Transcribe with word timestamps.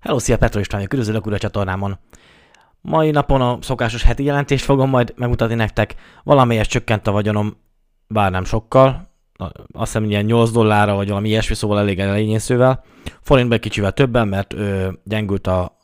Hello, 0.00 0.18
szia 0.18 0.38
Petro 0.38 0.60
István, 0.60 0.82
üdvözlök 0.82 1.24
újra 1.24 1.36
a 1.36 1.38
csatornámon. 1.38 1.98
Mai 2.80 3.10
napon 3.10 3.40
a 3.40 3.58
szokásos 3.60 4.02
heti 4.02 4.24
jelentést 4.24 4.64
fogom 4.64 4.90
majd 4.90 5.12
megmutatni 5.16 5.54
nektek. 5.54 5.94
Valamelyes 6.24 6.66
csökkent 6.66 7.06
a 7.06 7.12
vagyonom, 7.12 7.56
bár 8.06 8.30
nem 8.30 8.44
sokkal. 8.44 9.10
Azt 9.72 9.92
hiszem 9.92 10.04
ilyen 10.04 10.24
8 10.24 10.50
dollárra, 10.50 10.94
vagy 10.94 11.08
valami 11.08 11.28
ilyesmi, 11.28 11.54
szóval 11.54 11.78
elég 11.78 11.98
elényészővel. 11.98 12.84
Forintban 13.20 13.56
egy 13.56 13.62
kicsivel 13.62 13.92
többen, 13.92 14.28
mert 14.28 14.52
ö, 14.52 14.88
gyengült 15.04 15.46
a 15.46 15.76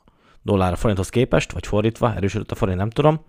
dollár 0.42 0.72
a 0.72 0.76
forinthoz 0.76 1.08
képest, 1.08 1.52
vagy 1.52 1.66
fordítva, 1.66 2.14
erősödött 2.14 2.50
a 2.50 2.54
forint, 2.54 2.78
nem 2.78 2.90
tudom. 2.90 3.24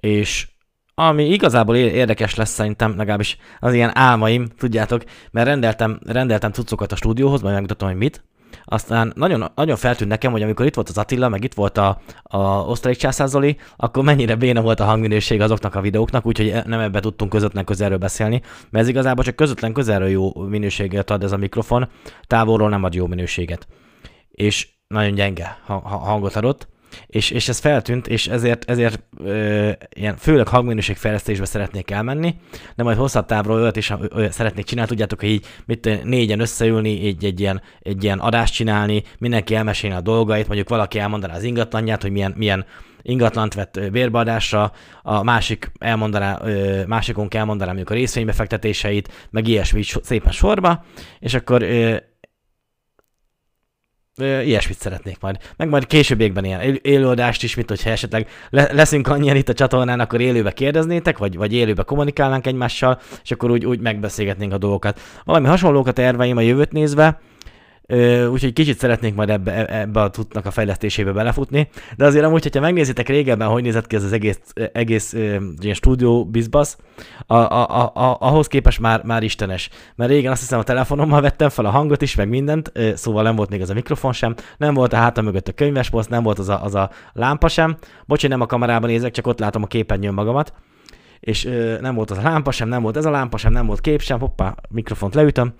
És 0.00 0.48
ami 0.94 1.24
igazából 1.24 1.76
érdekes 1.76 2.34
lesz 2.34 2.50
szerintem, 2.50 2.96
legalábbis 2.96 3.36
az 3.60 3.74
ilyen 3.74 3.90
álmaim, 3.94 4.48
tudjátok, 4.58 5.02
mert 5.30 5.46
rendeltem, 5.46 6.00
rendeltem 6.06 6.52
cuccokat 6.52 6.92
a 6.92 6.96
stúdióhoz, 6.96 7.40
majd 7.40 7.52
megmutatom, 7.52 7.88
hogy 7.88 7.98
mit, 7.98 8.24
aztán 8.64 9.12
nagyon, 9.16 9.50
nagyon 9.54 9.76
feltűnt 9.76 10.10
nekem, 10.10 10.32
hogy 10.32 10.42
amikor 10.42 10.66
itt 10.66 10.74
volt 10.74 10.88
az 10.88 10.98
Attila, 10.98 11.28
meg 11.28 11.44
itt 11.44 11.54
volt 11.54 11.78
a, 11.78 12.00
a 12.22 12.38
osztrák 12.46 12.96
császázoli, 12.96 13.56
akkor 13.76 14.04
mennyire 14.04 14.34
béna 14.34 14.60
volt 14.60 14.80
a 14.80 14.84
hangminőség 14.84 15.40
azoknak 15.40 15.74
a 15.74 15.80
videóknak, 15.80 16.26
úgyhogy 16.26 16.54
nem 16.64 16.80
ebbe 16.80 17.00
tudtunk 17.00 17.30
közvetlen 17.30 17.64
közelről 17.64 17.98
beszélni, 17.98 18.40
mert 18.70 18.84
ez 18.84 18.88
igazából 18.88 19.24
csak 19.24 19.36
közvetlen 19.36 19.72
közelről 19.72 20.08
jó 20.08 20.32
minőséget 20.34 21.10
ad 21.10 21.22
ez 21.22 21.32
a 21.32 21.36
mikrofon, 21.36 21.88
távolról 22.26 22.68
nem 22.68 22.84
ad 22.84 22.94
jó 22.94 23.06
minőséget. 23.06 23.66
És 24.30 24.68
nagyon 24.86 25.14
gyenge 25.14 25.58
hangot 25.82 26.36
adott 26.36 26.68
és, 27.06 27.30
és 27.30 27.48
ez 27.48 27.58
feltűnt, 27.58 28.08
és 28.08 28.26
ezért, 28.26 28.70
ezért 28.70 29.02
ö, 29.24 29.70
ilyen 29.94 30.16
főleg 30.16 30.48
hangminőségfejlesztésbe 30.48 31.44
szeretnék 31.44 31.90
elmenni, 31.90 32.34
de 32.76 32.82
majd 32.82 32.96
hosszabb 32.96 33.26
távról 33.26 33.60
olyat 33.60 33.76
is 33.76 33.92
ö, 34.08 34.26
szeretnék 34.30 34.64
csinálni, 34.64 34.90
tudjátok, 34.90 35.20
hogy 35.20 35.28
így 35.28 35.46
mit, 35.66 36.04
négyen 36.04 36.40
összeülni, 36.40 37.06
egy, 37.06 37.24
egy, 37.24 37.40
ilyen, 37.40 37.62
egy 37.80 38.04
ilyen 38.04 38.18
adást 38.18 38.54
csinálni, 38.54 39.02
mindenki 39.18 39.54
elmesélni 39.54 39.96
a 39.96 40.00
dolgait, 40.00 40.46
mondjuk 40.46 40.68
valaki 40.68 40.98
elmondaná 40.98 41.34
az 41.34 41.42
ingatlanját, 41.42 42.02
hogy 42.02 42.10
milyen, 42.10 42.34
milyen 42.36 42.64
ingatlant 43.02 43.54
vett 43.54 43.90
bérbeadásra, 43.90 44.72
a 45.02 45.22
másik 45.22 45.72
elmondaná, 45.78 46.40
másikunk 46.86 47.34
elmondaná 47.34 47.68
mondjuk 47.68 47.90
a 47.90 47.94
részvénybefektetéseit, 47.94 49.28
meg 49.30 49.48
ilyesmi 49.48 49.82
szépen 49.82 50.32
sorba, 50.32 50.84
és 51.18 51.34
akkor 51.34 51.62
ilyesmit 54.22 54.78
szeretnék 54.78 55.16
majd. 55.20 55.36
Meg 55.56 55.68
majd 55.68 55.86
későbbiekben 55.86 56.44
ilyen 56.44 56.78
élőadást 56.82 57.42
is, 57.42 57.54
mint 57.54 57.68
hogyha 57.68 57.90
esetleg 57.90 58.28
leszünk 58.50 59.08
annyian 59.08 59.36
itt 59.36 59.48
a 59.48 59.52
csatornán, 59.52 60.00
akkor 60.00 60.20
élőbe 60.20 60.52
kérdeznétek, 60.52 61.18
vagy, 61.18 61.36
vagy 61.36 61.52
élőbe 61.52 61.82
kommunikálnánk 61.82 62.46
egymással, 62.46 63.00
és 63.22 63.30
akkor 63.30 63.50
úgy, 63.50 63.64
úgy 63.64 63.80
megbeszélgetnénk 63.80 64.52
a 64.52 64.58
dolgokat. 64.58 65.00
Valami 65.24 65.46
hasonlókat 65.46 65.94
terveim 65.94 66.36
a 66.36 66.40
jövőt 66.40 66.72
nézve, 66.72 67.20
úgyhogy 68.30 68.52
kicsit 68.52 68.78
szeretnék 68.78 69.14
majd 69.14 69.30
ebbe, 69.30 69.66
e, 69.66 69.80
ebbe 69.80 70.00
a 70.00 70.10
tudnak 70.10 70.46
a 70.46 70.50
fejlesztésébe 70.50 71.12
belefutni, 71.12 71.68
de 71.96 72.04
azért 72.04 72.24
amúgy, 72.24 72.42
hogyha 72.42 72.60
megnézitek 72.60 73.08
régebben, 73.08 73.48
hogy 73.48 73.62
nézett 73.62 73.86
ki 73.86 73.96
ez 73.96 74.04
az 74.04 74.12
egész, 74.12 74.38
egész 74.72 75.12
ilyen 75.12 75.74
stúdió 75.74 76.24
bizbasz, 76.24 76.78
a, 77.26 77.34
a, 77.34 77.68
a, 77.68 77.92
a, 77.94 78.16
ahhoz 78.20 78.46
képest 78.46 78.80
már, 78.80 79.02
már 79.04 79.22
istenes. 79.22 79.68
Mert 79.94 80.10
régen 80.10 80.32
azt 80.32 80.40
hiszem 80.40 80.58
a 80.58 80.62
telefonommal 80.62 81.20
vettem 81.20 81.48
fel 81.48 81.64
a 81.64 81.70
hangot 81.70 82.02
is, 82.02 82.14
meg 82.14 82.28
mindent, 82.28 82.72
szóval 82.94 83.22
nem 83.22 83.36
volt 83.36 83.50
még 83.50 83.60
az 83.60 83.70
a 83.70 83.74
mikrofon 83.74 84.12
sem, 84.12 84.34
nem 84.56 84.74
volt 84.74 84.92
a 84.92 84.96
hátam 84.96 85.24
mögött 85.24 85.48
a 85.48 85.52
könyvesposzt, 85.52 86.10
nem 86.10 86.22
volt 86.22 86.38
az 86.38 86.48
a, 86.48 86.64
az 86.64 86.74
a 86.74 86.90
lámpa 87.12 87.48
sem. 87.48 87.76
Bocs, 88.06 88.28
nem 88.28 88.40
a 88.40 88.46
kamerában 88.46 88.90
nézek, 88.90 89.12
csak 89.12 89.26
ott 89.26 89.38
látom 89.38 89.62
a 89.62 89.66
képernyőn 89.66 90.14
magamat 90.14 90.52
és 91.22 91.44
ö, 91.44 91.80
nem 91.80 91.94
volt 91.94 92.10
az 92.10 92.18
a 92.18 92.22
lámpa 92.22 92.50
sem, 92.50 92.68
nem 92.68 92.82
volt 92.82 92.96
ez 92.96 93.04
a 93.04 93.10
lámpa 93.10 93.36
sem, 93.36 93.52
nem 93.52 93.66
volt 93.66 93.80
kép 93.80 94.00
sem, 94.00 94.18
hoppá, 94.18 94.54
mikrofont 94.68 95.14
leütöm, 95.14 95.52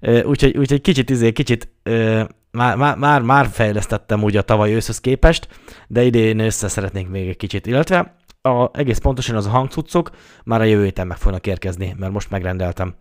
úgyhogy, 0.00 0.56
úgyhogy 0.56 0.80
kicsit, 0.80 1.10
izé, 1.10 1.32
kicsit 1.32 1.68
ö, 1.82 2.22
már, 2.50 2.76
már, 2.76 2.96
már, 2.96 3.22
már 3.22 3.46
fejlesztettem 3.46 4.22
úgy 4.22 4.36
a 4.36 4.42
tavaly 4.42 4.74
őszhöz 4.74 5.00
képest, 5.00 5.48
de 5.88 6.02
idén 6.02 6.38
össze 6.38 6.68
szeretnék 6.68 7.08
még 7.08 7.28
egy 7.28 7.36
kicsit, 7.36 7.66
illetve 7.66 8.16
a, 8.42 8.78
egész 8.78 8.98
pontosan 8.98 9.36
az 9.36 9.46
a 9.46 9.50
hangcuccok 9.50 10.10
már 10.44 10.60
a 10.60 10.64
jövő 10.64 10.84
héten 10.84 11.06
meg 11.06 11.16
fognak 11.16 11.46
érkezni, 11.46 11.94
mert 11.98 12.12
most 12.12 12.30
megrendeltem. 12.30 12.94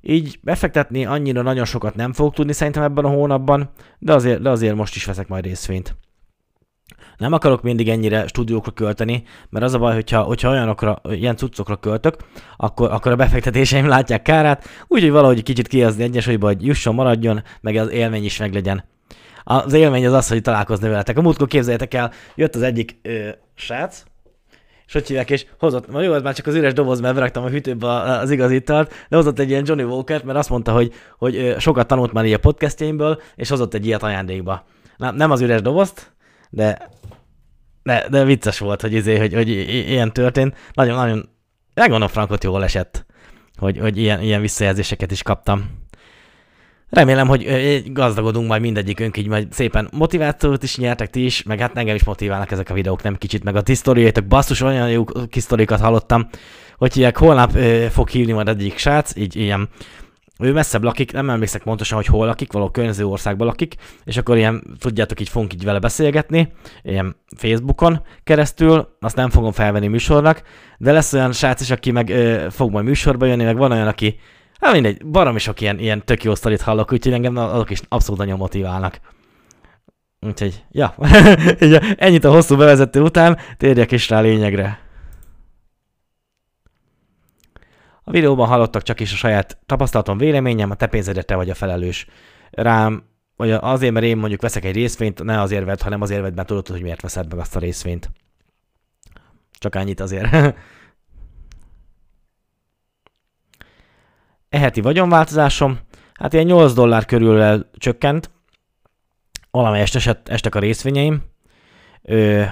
Így 0.00 0.38
befektetni 0.42 1.06
annyira 1.06 1.42
nagyon 1.42 1.64
sokat 1.64 1.94
nem 1.94 2.12
fogok 2.12 2.34
tudni 2.34 2.52
szerintem 2.52 2.82
ebben 2.82 3.04
a 3.04 3.08
hónapban, 3.08 3.70
de 3.98 4.14
azért, 4.14 4.40
de 4.40 4.50
azért 4.50 4.74
most 4.74 4.94
is 4.94 5.04
veszek 5.04 5.28
majd 5.28 5.44
részvényt. 5.44 5.96
Nem 7.20 7.32
akarok 7.32 7.62
mindig 7.62 7.88
ennyire 7.88 8.26
stúdiókra 8.26 8.72
költeni, 8.72 9.22
mert 9.50 9.64
az 9.64 9.74
a 9.74 9.78
baj, 9.78 9.94
hogyha, 9.94 10.22
hogyha 10.22 10.50
olyanokra, 10.50 11.00
ilyen 11.10 11.36
cuccokra 11.36 11.76
költök, 11.76 12.16
akkor, 12.56 12.90
akkor 12.90 13.12
a 13.12 13.16
befektetéseim 13.16 13.86
látják 13.86 14.22
kárát, 14.22 14.64
úgyhogy 14.88 15.10
valahogy 15.10 15.42
kicsit 15.42 15.68
kihozni 15.68 16.02
egyensúlyba, 16.02 16.46
hogy 16.46 16.66
jusson, 16.66 16.94
maradjon, 16.94 17.42
meg 17.60 17.76
az 17.76 17.90
élmény 17.90 18.24
is 18.24 18.38
meglegyen. 18.38 18.84
Az 19.44 19.72
élmény 19.72 20.06
az 20.06 20.12
az, 20.12 20.28
hogy 20.28 20.42
találkozni 20.42 20.88
veletek. 20.88 21.18
A 21.18 21.22
múltkor 21.22 21.46
képzeljétek 21.46 21.94
el, 21.94 22.12
jött 22.34 22.54
az 22.54 22.62
egyik 22.62 22.98
ö, 23.02 23.28
srác, 23.54 24.02
és 24.86 24.92
hogy 24.92 25.06
hívják, 25.06 25.30
és 25.30 25.46
hozott, 25.58 25.90
ma 25.90 26.02
jó, 26.02 26.20
már 26.20 26.34
csak 26.34 26.46
az 26.46 26.54
üres 26.54 26.72
doboz, 26.72 27.00
mert 27.00 27.14
beraktam 27.14 27.44
a 27.44 27.48
hűtőbe 27.48 27.88
az 28.00 28.30
igazítalt, 28.30 28.92
de 29.08 29.16
hozott 29.16 29.38
egy 29.38 29.50
ilyen 29.50 29.64
Johnny 29.66 29.82
Walker, 29.82 30.24
mert 30.24 30.38
azt 30.38 30.50
mondta, 30.50 30.72
hogy, 30.72 30.92
hogy 31.18 31.54
sokat 31.58 31.86
tanult 31.86 32.12
már 32.12 32.24
így 32.24 32.32
a 32.32 32.38
podcastjaimből, 32.38 33.20
és 33.36 33.48
hozott 33.48 33.74
egy 33.74 33.86
ilyet 33.86 34.02
ajándékba. 34.02 34.64
Nem, 34.96 35.14
nem 35.14 35.30
az 35.30 35.40
üres 35.40 35.62
dobozt, 35.62 36.12
de, 36.50 36.88
de, 37.82 38.06
de 38.10 38.24
vicces 38.24 38.58
volt, 38.58 38.80
hogy, 38.80 38.92
izé, 38.92 39.18
hogy, 39.18 39.34
hogy 39.34 39.48
ilyen 39.48 40.12
történt. 40.12 40.56
Nagyon, 40.72 40.94
nagyon, 40.94 41.28
megmondom 41.74 42.08
Frankot 42.08 42.44
jól 42.44 42.64
esett, 42.64 43.06
hogy, 43.56 43.78
hogy 43.78 43.98
ilyen, 43.98 44.22
ilyen 44.22 44.40
visszajelzéseket 44.40 45.10
is 45.10 45.22
kaptam. 45.22 45.78
Remélem, 46.90 47.28
hogy 47.28 47.82
gazdagodunk 47.92 48.48
majd 48.48 48.60
mindegyikünk, 48.60 49.16
így 49.16 49.26
majd 49.26 49.52
szépen 49.52 49.88
motivációt 49.92 50.62
is 50.62 50.76
nyertek 50.76 51.10
ti 51.10 51.24
is, 51.24 51.42
meg 51.42 51.58
hát 51.58 51.76
engem 51.76 51.94
is 51.94 52.04
motiválnak 52.04 52.50
ezek 52.50 52.70
a 52.70 52.74
videók, 52.74 53.02
nem 53.02 53.16
kicsit, 53.16 53.44
meg 53.44 53.56
a 53.56 53.62
ti 53.62 53.74
sztoriaitok, 53.74 54.26
basszus, 54.26 54.60
olyan 54.60 54.90
jó 54.90 55.04
kis 55.28 55.46
hallottam, 55.68 56.28
hogy 56.76 56.96
ilyen 56.96 57.12
holnap 57.14 57.54
ö, 57.54 57.86
fog 57.90 58.08
hívni 58.08 58.32
majd 58.32 58.48
egyik 58.48 58.78
srác, 58.78 59.16
így 59.16 59.36
ilyen 59.36 59.68
ő 60.40 60.52
messzebb 60.52 60.82
lakik, 60.82 61.12
nem 61.12 61.30
emlékszek 61.30 61.62
pontosan, 61.62 61.96
hogy 61.96 62.06
hol 62.06 62.26
lakik, 62.26 62.52
valahol 62.52 62.72
környező 62.72 63.06
országban 63.06 63.46
lakik, 63.46 63.74
és 64.04 64.16
akkor 64.16 64.36
ilyen, 64.36 64.62
tudjátok, 64.78 65.20
így 65.20 65.28
fogunk 65.28 65.52
így 65.52 65.64
vele 65.64 65.78
beszélgetni, 65.78 66.52
ilyen 66.82 67.16
Facebookon 67.36 68.02
keresztül, 68.24 68.96
azt 69.00 69.16
nem 69.16 69.30
fogom 69.30 69.52
felvenni 69.52 69.86
műsornak, 69.86 70.42
de 70.78 70.92
lesz 70.92 71.12
olyan 71.12 71.32
srác 71.32 71.60
is, 71.60 71.70
aki 71.70 71.90
meg 71.90 72.08
ö, 72.10 72.46
fog 72.50 72.70
majd 72.70 72.84
műsorba 72.84 73.26
jönni, 73.26 73.44
meg 73.44 73.56
van 73.56 73.72
olyan, 73.72 73.88
aki, 73.88 74.18
hát 74.60 74.72
mindegy, 74.72 75.06
barom 75.06 75.36
is 75.36 75.42
sok 75.42 75.60
ilyen, 75.60 75.78
ilyen 75.78 76.04
tök 76.04 76.24
jó 76.24 76.34
sztorit 76.34 76.60
hallok, 76.60 76.92
úgyhogy 76.92 77.12
engem 77.12 77.36
azok 77.36 77.70
is 77.70 77.80
abszolút 77.88 78.20
nagyon 78.20 78.38
motiválnak. 78.38 79.00
Úgyhogy, 80.26 80.64
ja, 80.70 80.94
ennyit 81.96 82.24
a 82.24 82.30
hosszú 82.30 82.56
bevezető 82.56 83.00
után, 83.00 83.38
térjek 83.56 83.92
is 83.92 84.08
rá 84.08 84.20
lényegre. 84.20 84.89
A 88.10 88.12
videóban 88.12 88.48
hallottak 88.48 88.82
csak 88.82 89.00
is 89.00 89.12
a 89.12 89.16
saját 89.16 89.58
tapasztalatom, 89.66 90.18
véleményem, 90.18 90.70
a 90.70 90.74
te 90.74 90.86
pénzedre 90.86 91.22
te 91.22 91.34
vagy 91.34 91.50
a 91.50 91.54
felelős. 91.54 92.06
Rám, 92.50 93.02
vagy 93.36 93.50
azért, 93.50 93.92
mert 93.92 94.06
én 94.06 94.16
mondjuk 94.16 94.40
veszek 94.40 94.64
egy 94.64 94.74
részvényt, 94.74 95.22
ne 95.22 95.40
azért 95.40 95.64
vedd, 95.64 95.82
hanem 95.82 96.00
azért 96.00 96.20
vedd, 96.20 96.34
mert 96.34 96.48
tudod, 96.48 96.68
hogy 96.68 96.82
miért 96.82 97.00
veszed 97.00 97.28
meg 97.28 97.38
azt 97.38 97.56
a 97.56 97.58
részvényt. 97.58 98.10
Csak 99.52 99.74
annyit 99.74 100.00
azért. 100.00 100.54
Eheti 104.48 104.80
vagyonváltozásom, 104.80 105.78
hát 106.14 106.32
ilyen 106.32 106.46
8 106.46 106.72
dollár 106.72 107.04
körül 107.04 107.66
csökkent, 107.72 108.30
valamelyest 109.50 109.94
esett, 109.94 110.28
estek 110.28 110.54
a 110.54 110.58
részvényeim. 110.58 111.22
Ö, 112.02 112.42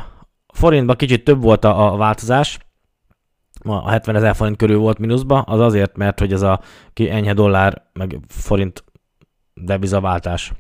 forintban 0.55 0.97
kicsit 0.97 1.25
több 1.25 1.43
volt 1.43 1.65
a, 1.65 1.93
a 1.93 1.97
változás, 1.97 2.59
a 3.65 3.91
70 3.91 4.17
ezer 4.17 4.35
forint 4.35 4.57
körül 4.57 4.79
volt 4.79 4.99
mínuszba, 4.99 5.41
az 5.41 5.61
azért, 5.61 5.97
mert 5.97 6.19
hogy 6.19 6.33
ez 6.33 6.43
a 6.43 6.61
enyhe 6.95 7.33
dollár 7.33 7.83
meg 7.93 8.19
forint 8.29 8.85
devizaváltás 9.55 10.53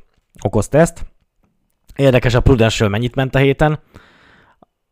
okozta 0.45 0.79
ezt. 0.79 1.06
Érdekes 1.97 2.35
a 2.35 2.41
Prudential 2.41 2.89
mennyit 2.89 3.15
ment 3.15 3.35
a 3.35 3.39
héten, 3.39 3.81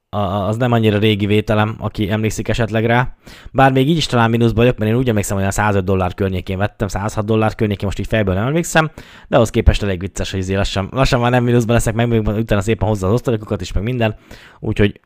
az 0.09 0.57
nem 0.57 0.73
annyira 0.73 0.99
régi 0.99 1.27
vételem, 1.27 1.77
aki 1.79 2.11
emlékszik 2.11 2.49
esetleg 2.49 2.85
rá. 2.85 3.15
Bár 3.53 3.73
még 3.73 3.89
így 3.89 3.97
is 3.97 4.07
talán 4.07 4.31
mínuszba 4.31 4.61
vagyok, 4.61 4.79
mert 4.79 4.91
én 4.91 4.97
úgy 4.97 5.09
emlékszem, 5.09 5.37
hogy 5.37 5.47
a 5.47 5.51
105 5.51 5.85
dollár 5.85 6.15
környékén 6.15 6.59
vettem, 6.59 6.89
106 6.89 7.25
dollár 7.25 7.55
környékén, 7.55 7.87
most 7.87 7.99
így 7.99 8.07
fejből 8.07 8.35
nem 8.35 8.47
emlékszem, 8.47 8.91
de 9.29 9.37
ahhoz 9.37 9.51
képest 9.51 9.83
elég 9.83 10.01
vicces, 10.01 10.31
hogy 10.31 10.41
izé 10.41 10.55
lassan, 10.55 10.89
lassan 10.91 11.21
már 11.21 11.31
nem 11.31 11.45
mínuszban 11.45 11.75
leszek, 11.75 11.95
meg 11.95 12.09
még 12.09 12.27
utána 12.27 12.61
szépen 12.61 12.89
hozzá 12.89 13.07
az 13.07 13.13
osztalékokat 13.13 13.61
is, 13.61 13.73
meg 13.73 13.83
minden. 13.83 14.17
Úgyhogy 14.61 15.01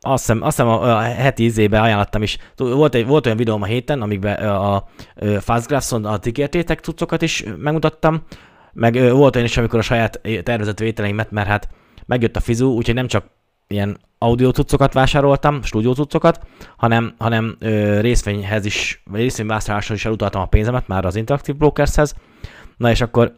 azt 0.00 0.26
hiszem, 0.26 0.42
azt 0.42 0.56
hiszem 0.56 0.72
a, 0.72 0.96
a 0.96 1.00
heti 1.00 1.44
izébe 1.44 1.80
ajánlottam 1.80 2.22
is. 2.22 2.38
Volt, 2.56 2.94
egy, 2.94 3.06
volt 3.06 3.24
olyan 3.26 3.38
videóm 3.38 3.62
a 3.62 3.66
héten, 3.66 4.02
amikben 4.02 4.34
a, 4.34 4.74
a 4.74 4.88
Fastgraphson 5.40 6.04
a 6.04 6.18
tikértétek 6.18 6.80
cuccokat 6.80 7.22
is 7.22 7.44
megmutattam, 7.56 8.22
meg 8.72 9.10
volt 9.10 9.34
olyan 9.34 9.48
is, 9.48 9.56
amikor 9.56 9.78
a 9.78 9.82
saját 9.82 10.20
tervezett 10.42 10.78
vételeimet, 10.78 11.30
mert 11.30 11.48
hát 11.48 11.68
megjött 12.06 12.36
a 12.36 12.40
fizu, 12.40 12.68
úgyhogy 12.68 12.94
nem 12.94 13.06
csak 13.06 13.24
ilyen 13.66 13.98
audio 14.18 14.50
cuccokat 14.50 14.92
vásároltam, 14.92 15.62
stúdió 15.62 15.92
cuccokat, 15.92 16.40
hanem, 16.76 17.14
hanem 17.18 17.56
ö, 17.58 18.00
részvényhez 18.00 18.64
is, 18.64 19.02
vagy 19.04 19.20
részvényvásárláshoz 19.20 19.96
is 19.96 20.04
elutaltam 20.04 20.40
a 20.40 20.46
pénzemet 20.46 20.88
már 20.88 21.04
az 21.04 21.16
Interactive 21.16 21.58
Brokershez. 21.58 22.14
Na 22.76 22.90
és 22.90 23.00
akkor 23.00 23.32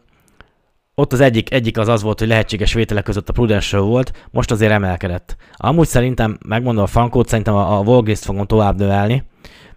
ott 1.00 1.12
az 1.12 1.20
egyik, 1.20 1.52
egyik 1.52 1.78
az 1.78 1.88
az 1.88 2.02
volt, 2.02 2.18
hogy 2.18 2.28
lehetséges 2.28 2.72
vételek 2.72 3.04
között 3.04 3.28
a 3.28 3.32
Prudential 3.32 3.82
volt, 3.82 4.28
most 4.30 4.50
azért 4.50 4.72
emelkedett. 4.72 5.36
Amúgy 5.56 5.86
szerintem, 5.86 6.38
megmondom 6.46 6.82
a 6.82 6.86
frankót, 6.86 7.28
szerintem 7.28 7.54
a, 7.54 7.78
a 7.78 7.82
Volgrist 7.82 8.24
fogom 8.24 8.46
tovább 8.46 8.78
növelni, 8.78 9.24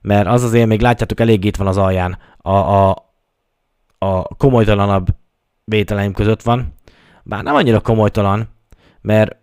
mert 0.02 0.28
az 0.28 0.44
azért 0.44 0.68
még 0.68 0.82
látjátok 0.82 1.20
elég 1.20 1.46
itt 1.46 1.56
van 1.56 1.68
az 1.68 1.78
alján. 1.78 2.18
A, 2.38 2.56
a, 2.56 2.90
a 3.98 4.24
komolytalanabb 4.24 5.08
vételeim 5.66 6.14
között 6.14 6.42
van. 6.42 6.74
Bár 7.24 7.44
nem 7.44 7.56
annyira 7.56 7.80
komolytalan, 7.80 8.50
mert 9.02 9.36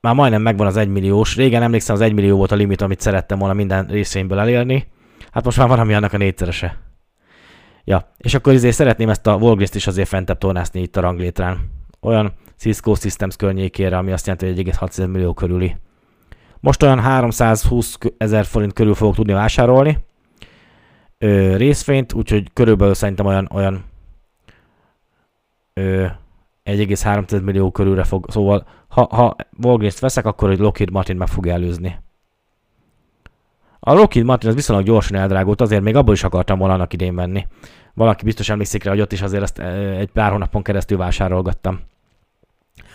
már 0.00 0.14
majdnem 0.14 0.42
megvan 0.42 0.66
az 0.66 0.76
egymilliós. 0.76 1.36
Régen 1.36 1.62
emlékszem, 1.62 1.94
az 1.94 2.00
egymillió 2.00 2.36
volt 2.36 2.52
a 2.52 2.56
limit, 2.56 2.80
amit 2.80 3.00
szerettem 3.00 3.38
volna 3.38 3.54
minden 3.54 3.86
részvényből 3.86 4.38
elérni. 4.38 4.86
Hát 5.30 5.44
most 5.44 5.58
már 5.58 5.68
van, 5.68 5.78
ami 5.78 5.94
annak 5.94 6.12
a 6.12 6.16
négyszerese. 6.16 6.87
Ja, 7.84 8.14
és 8.16 8.34
akkor 8.34 8.52
azért 8.52 8.74
szeretném 8.74 9.08
ezt 9.08 9.26
a 9.26 9.38
Volgrist 9.38 9.74
is 9.74 9.86
azért 9.86 10.08
fentebb 10.08 10.38
tornászni 10.38 10.80
itt 10.80 10.96
a 10.96 11.00
ranglétrán. 11.00 11.70
Olyan 12.00 12.32
Cisco 12.56 12.94
Systems 12.94 13.36
környékére, 13.36 13.96
ami 13.96 14.12
azt 14.12 14.26
jelenti, 14.26 14.46
hogy 14.46 14.76
1,6 14.78 15.10
millió 15.10 15.34
körüli. 15.34 15.76
Most 16.60 16.82
olyan 16.82 17.00
320 17.00 17.98
ezer 18.16 18.44
forint 18.44 18.72
körül 18.72 18.94
fogok 18.94 19.14
tudni 19.14 19.32
vásárolni 19.32 19.98
ö, 21.18 21.56
részvényt, 21.56 22.12
úgyhogy 22.12 22.52
körülbelül 22.52 22.94
szerintem 22.94 23.26
olyan, 23.26 23.48
olyan 23.52 23.84
ö, 25.72 26.06
1,3 26.64 27.42
millió 27.42 27.70
körülre 27.70 28.04
fog, 28.04 28.30
szóval 28.30 28.66
ha, 28.88 29.08
ha 29.10 29.36
Volgrist 29.50 29.98
veszek, 29.98 30.26
akkor 30.26 30.50
egy 30.50 30.58
Lockheed 30.58 30.90
Martin 30.90 31.16
meg 31.16 31.28
fog 31.28 31.46
előzni. 31.46 31.98
A 33.88 33.94
Lockheed 33.94 34.26
Martin 34.26 34.48
az 34.48 34.54
viszonylag 34.54 34.86
gyorsan 34.86 35.18
eldrágult, 35.18 35.60
azért 35.60 35.82
még 35.82 35.96
abból 35.96 36.14
is 36.14 36.24
akartam 36.24 36.58
volna 36.58 36.74
annak 36.74 36.92
idén 36.92 37.14
venni. 37.14 37.46
Valaki 37.94 38.24
biztos 38.24 38.48
emlékszik 38.48 38.84
rá, 38.84 38.90
hogy 38.90 39.00
ott 39.00 39.12
is 39.12 39.22
azért 39.22 39.42
ezt 39.42 39.58
egy 39.98 40.10
pár 40.12 40.30
hónapon 40.30 40.62
keresztül 40.62 40.98
vásárolgattam. 40.98 41.80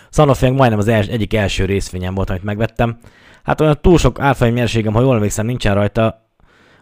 Sanofi 0.09 0.49
majdnem 0.49 0.79
az 0.79 0.87
els, 0.87 1.07
egyik 1.07 1.33
első 1.33 1.65
részvényem 1.65 2.13
volt, 2.13 2.29
amit 2.29 2.43
megvettem. 2.43 2.97
Hát 3.43 3.61
olyan 3.61 3.77
túl 3.81 3.97
sok 3.97 4.19
árfolyam 4.19 4.53
nyerségem, 4.53 4.93
ha 4.93 5.01
jól 5.01 5.15
emlékszem, 5.15 5.45
nincsen 5.45 5.73
rajta. 5.73 6.27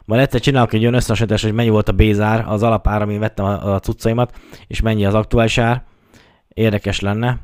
Majd 0.06 0.22
egyszer 0.22 0.40
csinálok 0.40 0.74
egy 0.74 0.82
olyan 0.82 0.94
összehasonlítás, 0.94 1.44
hogy 1.44 1.54
mennyi 1.54 1.70
volt 1.70 1.90
a 1.90 1.92
bézár, 1.92 2.46
az 2.48 2.64
alapár, 2.64 3.02
amin 3.02 3.20
vettem 3.20 3.46
a, 3.46 3.74
a 3.74 3.80
cuccaimat, 3.80 4.40
és 4.68 4.82
mennyi 4.82 5.06
az 5.06 5.14
aktuális 5.14 5.58
ár. 5.58 5.84
Érdekes 6.48 7.00
lenne. 7.00 7.40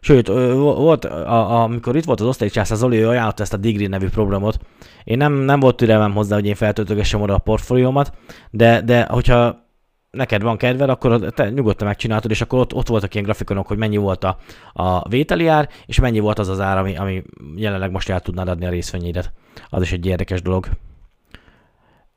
Sőt, 0.00 0.26
volt, 0.26 1.04
a, 1.04 1.62
amikor 1.62 1.96
itt 1.96 2.04
volt 2.04 2.20
az 2.20 2.26
osztálycsászár 2.26 2.78
Zoli, 2.78 2.98
ő 2.98 3.08
ajánlotta 3.08 3.42
ezt 3.42 3.52
a 3.52 3.56
Degree 3.56 3.88
nevű 3.88 4.08
programot. 4.08 4.58
Én 5.04 5.16
nem, 5.16 5.32
nem 5.32 5.60
volt 5.60 5.76
türelmem 5.76 6.12
hozzá, 6.12 6.34
hogy 6.34 6.46
én 6.46 6.54
feltöltögessem 6.54 7.20
oda 7.20 7.34
a 7.34 7.38
portfóliómat, 7.38 8.12
de, 8.50 8.80
de 8.80 9.06
hogyha 9.10 9.68
neked 10.10 10.42
van 10.42 10.56
kedved, 10.56 10.88
akkor 10.88 11.20
te 11.20 11.50
nyugodtan 11.50 11.86
megcsináltad, 11.86 12.30
és 12.30 12.40
akkor 12.40 12.58
ott, 12.58 12.74
ott 12.74 12.88
voltak 12.88 13.14
ilyen 13.14 13.26
grafikonok, 13.26 13.66
hogy 13.66 13.76
mennyi 13.76 13.96
volt 13.96 14.24
a, 14.24 14.36
a 14.72 15.08
vételi 15.08 15.46
ár, 15.46 15.68
és 15.86 16.00
mennyi 16.00 16.18
volt 16.18 16.38
az 16.38 16.48
az 16.48 16.60
ár, 16.60 16.78
ami, 16.78 16.96
ami 16.96 17.22
jelenleg 17.56 17.90
most 17.90 18.10
el 18.10 18.20
tudnád 18.20 18.48
adni 18.48 18.66
a 18.66 18.70
részvényedet. 18.70 19.32
Az 19.68 19.82
is 19.82 19.92
egy 19.92 20.06
érdekes 20.06 20.42
dolog. 20.42 20.66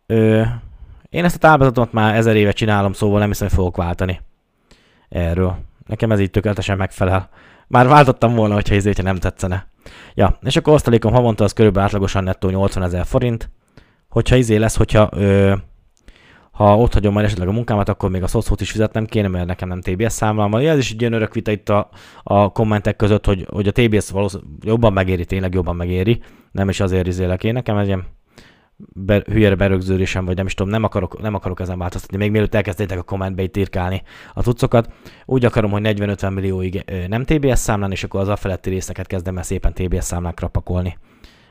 Ö, 0.06 0.42
én 1.10 1.24
ezt 1.24 1.36
a 1.36 1.40
táblázatot 1.40 1.94
már 1.94 2.16
ezer 2.16 2.36
éve 2.36 2.52
csinálom, 2.52 2.94
szóval 2.94 3.20
nem 3.20 3.28
hiszem, 3.28 3.48
hogy 3.48 3.58
fogok 3.58 3.78
váltani 3.78 4.22
erről. 5.10 5.58
Nekem 5.88 6.12
ez 6.12 6.20
így 6.20 6.32
tökéletesen 6.32 6.78
megfelel. 6.78 7.30
Már 7.74 7.88
váltottam 7.88 8.36
volna, 8.36 8.54
hogyha 8.54 8.76
ez 8.76 8.84
nem 8.84 9.16
tetszene. 9.16 9.68
Ja, 10.14 10.38
és 10.42 10.56
akkor 10.56 10.74
osztalékom 10.74 11.14
havonta 11.14 11.44
az 11.44 11.54
körülbelül 11.54 11.88
átlagosan 11.88 12.24
nettó 12.24 12.50
80 12.50 12.84
ezer 12.84 13.06
forint. 13.06 13.50
Hogyha 14.10 14.36
izé 14.36 14.56
lesz, 14.56 14.76
hogyha 14.76 15.10
ö, 15.12 15.54
ha 16.52 16.78
ott 16.78 16.94
hagyom 16.94 17.14
majd 17.14 17.26
esetleg 17.26 17.48
a 17.48 17.52
munkámat, 17.52 17.90
akkor 17.90 18.10
még 18.10 18.24
a 18.24 18.28
szocót 18.28 18.62
is 18.62 18.72
fizetnem 18.72 19.06
kéne, 19.06 19.28
mert 19.28 19.46
nekem 19.46 19.68
nem 19.68 19.82
TBS 19.82 20.12
számlám 20.12 20.50
van. 20.50 20.66
Ez 20.66 20.78
is 20.78 20.92
egy 20.92 21.02
ilyen 21.02 21.14
örök 21.14 21.34
vita 21.34 21.52
itt 21.52 21.70
a, 21.70 21.90
a 22.24 22.52
kommentek 22.52 22.96
között, 22.96 23.26
hogy, 23.26 23.48
hogy 23.50 23.68
a 23.68 23.72
TBS 23.72 24.10
valószínűleg 24.10 24.52
jobban 24.62 24.94
megéri, 24.94 25.26
tényleg 25.26 25.54
jobban 25.54 25.76
megéri. 25.76 26.22
Nem 26.52 26.70
is 26.70 26.80
azért 26.80 27.08
izélek 27.08 27.44
én, 27.44 27.54
nekem 27.54 27.78
egy 27.78 27.88
ilyen 27.88 28.06
be, 28.78 29.24
hülyere 29.26 29.56
berögződésem, 29.56 30.26
vagy 30.26 30.36
nem 30.36 30.46
is 30.46 30.54
tudom, 30.54 30.72
nem 30.72 30.84
akarok, 30.84 31.22
nem 31.22 31.34
akarok 31.34 31.60
ezen 31.60 31.78
változtatni. 31.78 32.18
Még 32.18 32.32
mielőtt 32.32 32.56
elkezdtétek 32.56 32.98
a 32.98 33.04
kommentbe 33.04 33.44
itt 33.44 33.58
írkálni 33.58 34.02
a 34.34 34.42
cuccokat, 34.42 34.94
úgy 35.26 35.46
akarom, 35.46 35.72
hogy 35.72 35.82
40-50 35.86 36.34
millióig 36.34 36.84
nem 37.08 37.24
TBS 37.24 37.60
számlán, 37.60 37.92
és 37.92 38.04
akkor 38.04 38.20
az 38.20 38.28
a 38.28 38.36
feletti 38.36 38.70
részeket 38.70 39.08
kezdem 39.08 39.38
el 39.38 39.44
szépen 39.44 39.74
TBS 39.74 40.04
számlákra 40.04 40.48
pakolni. 40.48 40.98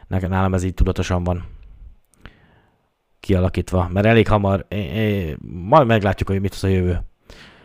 Nálam 0.08 0.54
ez 0.54 0.62
így 0.62 0.74
tudatosan 0.74 1.24
van 1.24 1.44
kialakítva, 3.20 3.88
mert 3.92 4.06
elég 4.06 4.28
hamar, 4.28 4.66
é, 4.68 4.78
é, 4.78 5.36
majd 5.68 5.86
meglátjuk, 5.86 6.28
hogy 6.28 6.40
mit 6.40 6.52
az 6.52 6.64
a 6.64 6.68
jövő. 6.68 7.00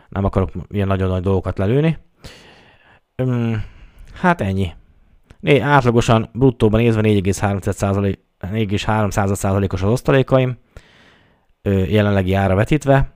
Nem 0.10 0.25
akarok 0.25 0.51
ilyen 0.69 0.88
nagyon 0.88 1.10
nagy 1.10 1.21
dolgokat 1.21 1.57
lelőni. 1.57 1.98
Üm, 3.15 3.63
hát 4.13 4.42
ennyi. 4.42 4.74
Né, 5.39 5.60
átlagosan 5.60 6.30
bruttóban 6.33 6.81
nézve 6.81 7.01
4,3%-os 8.54 9.82
az 9.82 9.90
osztalékaim, 9.90 10.58
jelenlegi 11.64 12.34
ára 12.34 12.56
vetítve. 12.56 13.12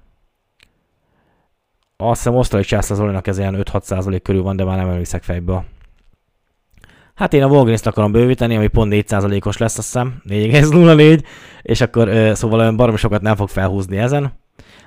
Azt 1.98 2.24
hiszem 2.24 2.36
osztalék 2.36 2.66
császázolinak 2.66 3.28
ez 3.28 3.38
ilyen 3.38 3.56
5-6% 3.58 4.20
körül 4.24 4.44
van, 4.44 4.56
de 4.56 4.64
már 4.64 4.78
nem 4.78 4.90
emlékszek 4.90 5.24
fejből. 5.24 5.66
Hát 7.16 7.34
én 7.34 7.44
a 7.44 7.48
Walgreens-t 7.48 7.86
akarom 7.86 8.12
bővíteni, 8.12 8.56
ami 8.56 8.68
pont 8.68 8.94
4%-os 8.96 9.58
lesz, 9.58 9.78
azt 9.78 9.88
hiszem, 9.88 10.22
4,04, 10.28 11.24
és 11.62 11.82
akkor 11.82 12.32
szóval 12.34 12.60
olyan 12.60 12.76
baromi 12.76 12.98
sokat 12.98 13.22
nem 13.22 13.36
fog 13.36 13.50
felhúzni 13.50 13.98
ezen. 13.98 14.34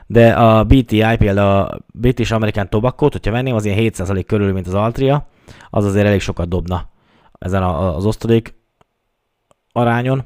De 0.07 0.33
a 0.33 0.65
BTI, 0.65 1.17
például 1.19 1.59
a 1.59 1.79
British 1.93 2.33
American 2.33 2.69
Tobacco-t, 2.69 3.13
hogyha 3.13 3.31
venném, 3.31 3.55
az 3.55 3.65
ilyen 3.65 3.79
7% 3.79 4.25
körül, 4.27 4.53
mint 4.53 4.67
az 4.67 4.75
Altria, 4.75 5.27
az 5.71 5.85
azért 5.85 6.07
elég 6.07 6.21
sokat 6.21 6.49
dobna 6.49 6.89
ezen 7.39 7.63
az 7.63 8.05
osztalék 8.05 8.55
arányon. 9.73 10.25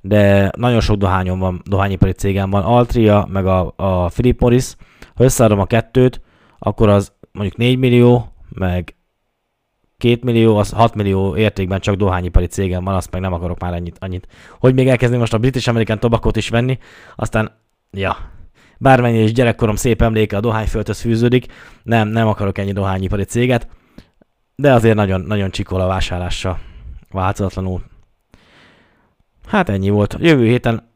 De 0.00 0.50
nagyon 0.56 0.80
sok 0.80 0.96
dohányom 0.96 1.38
van, 1.38 1.62
dohányipari 1.64 2.12
cégem 2.12 2.50
van, 2.50 2.62
Altria, 2.62 3.28
meg 3.30 3.46
a, 3.46 3.72
a 3.76 4.06
Philip 4.06 4.40
Morris. 4.40 4.76
Ha 5.14 5.24
összeadom 5.24 5.58
a 5.58 5.66
kettőt, 5.66 6.20
akkor 6.58 6.88
az 6.88 7.12
mondjuk 7.32 7.56
4 7.56 7.78
millió, 7.78 8.32
meg 8.48 8.94
2 9.98 10.18
millió, 10.22 10.56
az 10.56 10.70
6 10.70 10.94
millió 10.94 11.36
értékben 11.36 11.80
csak 11.80 11.94
dohányipari 11.94 12.46
cégem 12.46 12.84
van, 12.84 12.94
azt 12.94 13.10
meg 13.10 13.20
nem 13.20 13.32
akarok 13.32 13.58
már 13.58 13.74
ennyit, 13.74 13.96
annyit. 14.00 14.26
Hogy 14.58 14.74
még 14.74 14.88
elkezdeni 14.88 15.20
most 15.20 15.34
a 15.34 15.38
British 15.38 15.68
American 15.68 15.98
Tobacco-t 15.98 16.36
is 16.36 16.48
venni, 16.48 16.78
aztán, 17.16 17.50
ja, 17.90 18.16
bármennyi 18.78 19.22
is 19.22 19.32
gyerekkorom 19.32 19.76
szép 19.76 20.02
emléke 20.02 20.36
a 20.36 20.40
dohányföldhöz 20.40 21.00
fűződik, 21.00 21.46
nem, 21.82 22.08
nem 22.08 22.28
akarok 22.28 22.58
ennyi 22.58 22.72
dohányipari 22.72 23.24
céget, 23.24 23.68
de 24.56 24.72
azért 24.72 24.94
nagyon, 24.94 25.20
nagyon 25.20 25.50
csikol 25.50 25.80
a 25.80 25.86
vásárlással, 25.86 26.58
változatlanul. 27.10 27.89
Hát 29.46 29.68
ennyi 29.68 29.90
volt. 29.90 30.16
Jövő 30.20 30.46
héten 30.46 30.90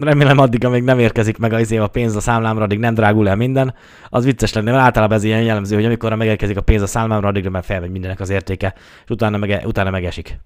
remélem 0.00 0.38
addig, 0.38 0.64
amíg 0.64 0.82
nem 0.82 0.98
érkezik 0.98 1.38
meg 1.38 1.52
az 1.52 1.72
a 1.72 1.86
pénz 1.86 2.16
a 2.16 2.20
számlámra, 2.20 2.64
addig 2.64 2.78
nem 2.78 2.94
drágul 2.94 3.28
el 3.28 3.36
minden. 3.36 3.74
Az 4.08 4.24
vicces 4.24 4.52
lenne, 4.52 4.70
mert 4.70 4.82
általában 4.82 5.16
ez 5.16 5.24
ilyen 5.24 5.42
jellemző, 5.42 5.74
hogy 5.74 5.84
amikor 5.84 6.14
megérkezik 6.14 6.56
a 6.56 6.60
pénz 6.60 6.82
a 6.82 6.86
számlámra, 6.86 7.28
addig 7.28 7.48
már 7.48 7.64
felmegy 7.64 7.90
mindenek 7.90 8.20
az 8.20 8.30
értéke, 8.30 8.74
és 9.04 9.10
utána, 9.10 9.36
meg, 9.36 9.62
utána 9.66 9.90
megesik. 9.90 10.40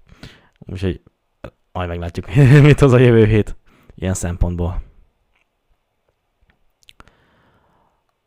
Úgyhogy 0.59 1.01
majd 1.71 1.89
meglátjuk, 1.89 2.35
mit 2.61 2.79
hoz 2.79 2.93
a 2.93 2.97
jövő 2.97 3.25
hét 3.25 3.55
ilyen 3.95 4.13
szempontból. 4.13 4.81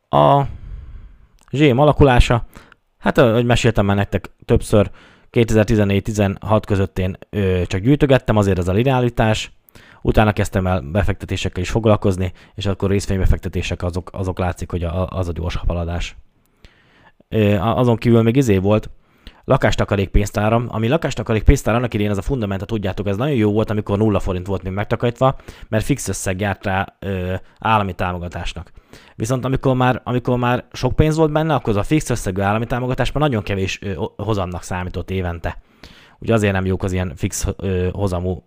A 0.09 0.43
zsém 1.51 1.79
alakulása, 1.79 2.47
hát 2.99 3.19
ahogy 3.19 3.45
meséltem 3.45 3.87
már 3.87 3.97
nektek 3.97 4.31
többször, 4.45 4.91
2014-16 5.33 6.63
között 6.67 6.99
én 6.99 7.17
ö, 7.31 7.63
csak 7.67 7.81
gyűjtögettem, 7.81 8.37
azért 8.37 8.59
az 8.59 8.69
a 8.69 8.73
lineáritás, 8.73 9.51
Utána 10.03 10.33
kezdtem 10.33 10.67
el 10.67 10.81
befektetésekkel 10.81 11.63
is 11.63 11.71
foglalkozni, 11.71 12.33
és 12.55 12.67
akkor 12.67 12.91
részvénybefektetések 12.91 13.83
azok, 13.83 14.11
azok 14.13 14.39
látszik, 14.39 14.71
hogy 14.71 14.83
a, 14.83 15.07
az 15.07 15.29
a 15.29 15.33
gyors 15.33 15.57
haladás. 15.57 16.17
Azon 17.59 17.97
kívül 17.97 18.23
még 18.23 18.37
izé 18.37 18.57
volt, 18.57 18.91
lakástakarék 19.49 20.09
pénztáram, 20.09 20.67
ami 20.71 20.89
lakástakarék 20.89 21.43
pénztár 21.43 21.75
annak 21.75 21.95
idén 21.95 22.11
az 22.11 22.19
a 22.19 22.23
fundamenta, 22.23 22.65
tudjátok, 22.65 23.07
ez 23.07 23.17
nagyon 23.17 23.37
jó 23.37 23.53
volt, 23.53 23.71
amikor 23.71 23.99
nulla 23.99 24.21
forint 24.21 24.47
volt 24.47 24.63
még 24.63 24.73
megtakarítva, 24.73 25.37
mert 25.69 25.85
fix 25.85 26.09
összeg 26.09 26.41
járt 26.41 26.65
rá 26.65 26.97
ö, 26.99 27.35
állami 27.59 27.95
támogatásnak. 27.95 28.73
Viszont 29.17 29.45
amikor 29.45 29.75
már, 29.75 30.01
amikor 30.05 30.39
már 30.39 30.65
sok 30.73 30.97
pénz 30.97 31.17
volt 31.17 31.33
benne, 31.33 31.55
akkor 31.55 31.69
az 31.69 31.77
a 31.77 31.83
fix 31.83 32.11
összegű 32.11 32.41
állami 32.41 32.67
támogatás 32.67 33.13
már 33.13 33.23
nagyon 33.23 33.43
kevés 33.43 33.79
ö, 33.83 34.05
hozamnak 34.17 34.63
számított 34.63 35.11
évente. 35.11 35.63
Ugye 36.19 36.35
azért 36.35 36.53
nem 36.53 36.67
jók 36.67 36.83
az 36.83 36.93
ilyen 36.93 37.13
fix 37.17 37.47
ö, 37.57 37.89
hozamú 37.93 38.43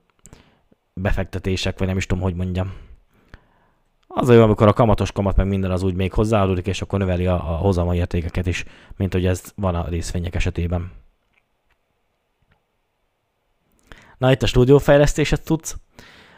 befektetések, 0.93 1.79
vagy 1.79 1.87
nem 1.87 1.97
is 1.97 2.05
tudom, 2.05 2.23
hogy 2.23 2.35
mondjam. 2.35 2.73
Az 4.13 4.29
a 4.29 4.33
jó, 4.33 4.41
amikor 4.43 4.67
a 4.67 4.73
kamatos 4.73 5.11
kamat 5.11 5.35
meg 5.35 5.47
minden 5.47 5.71
az 5.71 5.83
úgy 5.83 5.95
még 5.95 6.13
hozzáadódik, 6.13 6.67
és 6.67 6.81
akkor 6.81 6.99
növeli 6.99 7.25
a, 7.25 7.33
a 7.33 7.55
hozama 7.55 7.95
értékeket 7.95 8.45
is, 8.45 8.65
mint 8.97 9.13
hogy 9.13 9.25
ez 9.25 9.43
van 9.55 9.75
a 9.75 9.85
részvények 9.89 10.35
esetében. 10.35 10.91
Na 14.17 14.31
itt 14.31 14.43
a 14.43 14.45
stúdiófejlesztéset 14.45 15.43
tudsz. 15.43 15.77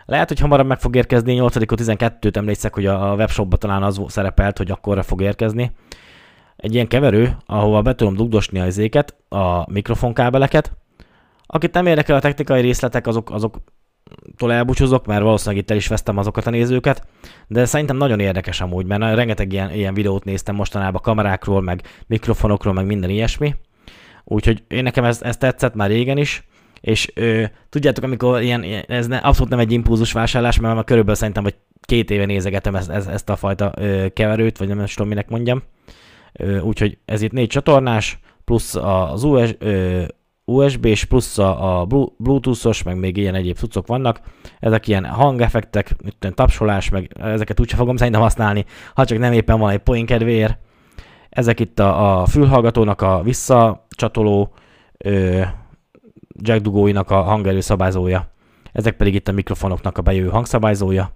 Lehet, 0.05 0.27
hogy 0.27 0.39
hamarabb 0.39 0.67
meg 0.67 0.79
fog 0.79 0.95
érkezni, 0.95 1.33
8 1.33 1.55
12-t 1.57 2.35
emlékszek, 2.35 2.73
hogy 2.73 2.85
a 2.85 3.13
webshopban 3.13 3.59
talán 3.59 3.83
az 3.83 4.01
szerepelt, 4.07 4.57
hogy 4.57 4.71
akkorra 4.71 5.03
fog 5.03 5.21
érkezni. 5.21 5.71
egy 6.55 6.73
ilyen 6.73 6.87
keverő, 6.87 7.37
ahova 7.45 7.81
be 7.81 7.95
tudom 7.95 8.15
dugdosni 8.15 8.59
az 8.59 8.77
éket, 8.77 9.15
a 9.29 9.71
mikrofonkábeleket. 9.71 10.71
Akit 11.45 11.73
nem 11.73 11.85
érdekel 11.85 12.15
a 12.15 12.19
technikai 12.19 12.61
részletek, 12.61 13.07
azok, 13.07 13.31
azok 13.31 13.57
elbúcsúzok, 14.37 15.05
mert 15.05 15.21
valószínűleg 15.21 15.63
itt 15.63 15.71
el 15.71 15.77
is 15.77 15.87
vesztem 15.87 16.17
azokat 16.17 16.47
a 16.47 16.49
nézőket, 16.49 17.07
de 17.47 17.65
szerintem 17.65 17.97
nagyon 17.97 18.19
érdekes 18.19 18.61
amúgy, 18.61 18.85
mert 18.85 19.15
rengeteg 19.15 19.53
ilyen, 19.53 19.71
ilyen 19.71 19.93
videót 19.93 20.23
néztem 20.23 20.55
mostanában 20.55 21.01
kamerákról, 21.01 21.61
meg 21.61 21.81
mikrofonokról, 22.07 22.73
meg 22.73 22.85
minden 22.85 23.09
ilyesmi. 23.09 23.55
Úgyhogy 24.23 24.63
én 24.67 24.83
nekem 24.83 25.03
ez, 25.03 25.21
ez 25.21 25.37
tetszett 25.37 25.73
már 25.73 25.89
régen 25.89 26.17
is, 26.17 26.47
és 26.81 27.11
ö, 27.15 27.43
tudjátok, 27.69 28.03
amikor 28.03 28.41
ilyen, 28.41 28.63
ez 28.87 29.07
ne, 29.07 29.17
abszolút 29.17 29.49
nem 29.49 29.59
egy 29.59 29.71
impulzus 29.71 30.11
vásárlás, 30.11 30.59
mert 30.59 30.75
már 30.75 30.83
körülbelül 30.83 31.15
szerintem, 31.15 31.43
hogy 31.43 31.55
két 31.81 32.11
éve 32.11 32.25
nézegetem 32.25 32.75
ezt, 32.75 32.89
ezt, 32.89 33.29
a 33.29 33.35
fajta 33.35 33.71
ö, 33.75 34.05
keverőt, 34.13 34.57
vagy 34.57 34.67
nem 34.67 34.83
is 34.83 34.93
tudom, 34.93 35.09
minek 35.09 35.29
mondjam. 35.29 35.63
Úgyhogy 36.61 36.97
ez 37.05 37.21
itt 37.21 37.31
négy 37.31 37.47
csatornás, 37.47 38.19
plusz 38.45 38.75
az 38.75 39.23
US, 39.23 39.55
ö, 39.59 40.03
USB-s, 40.45 41.05
plusz 41.05 41.37
a 41.37 41.87
Bluetooth-os, 42.17 42.83
meg 42.83 42.97
még 42.97 43.17
ilyen 43.17 43.35
egyéb 43.35 43.57
cuccok 43.57 43.87
vannak. 43.87 44.19
Ezek 44.59 44.87
ilyen 44.87 45.05
hangeffektek, 45.05 45.95
tapsolás, 46.19 46.89
meg 46.89 47.11
ezeket 47.19 47.59
úgyse 47.59 47.75
fogom 47.75 47.97
szerintem 47.97 48.21
használni, 48.21 48.65
ha 48.93 49.05
csak 49.05 49.17
nem 49.17 49.33
éppen 49.33 49.59
van 49.59 49.69
egy 49.69 49.79
poén 49.79 50.05
kedvéért. 50.05 50.57
Ezek 51.29 51.59
itt 51.59 51.79
a, 51.79 52.21
a 52.21 52.25
fülhallgatónak 52.25 53.01
a 53.01 53.21
visszacsatoló 53.21 54.53
ö, 54.97 55.41
jack 56.41 56.61
dugóinak 56.61 57.11
a 57.11 57.21
hangerő 57.21 57.59
szabályzója. 57.59 58.31
Ezek 58.71 58.95
pedig 58.95 59.13
itt 59.13 59.27
a 59.27 59.31
mikrofonoknak 59.31 59.97
a 59.97 60.01
bejövő 60.01 60.29
hangszabályzója. 60.29 61.15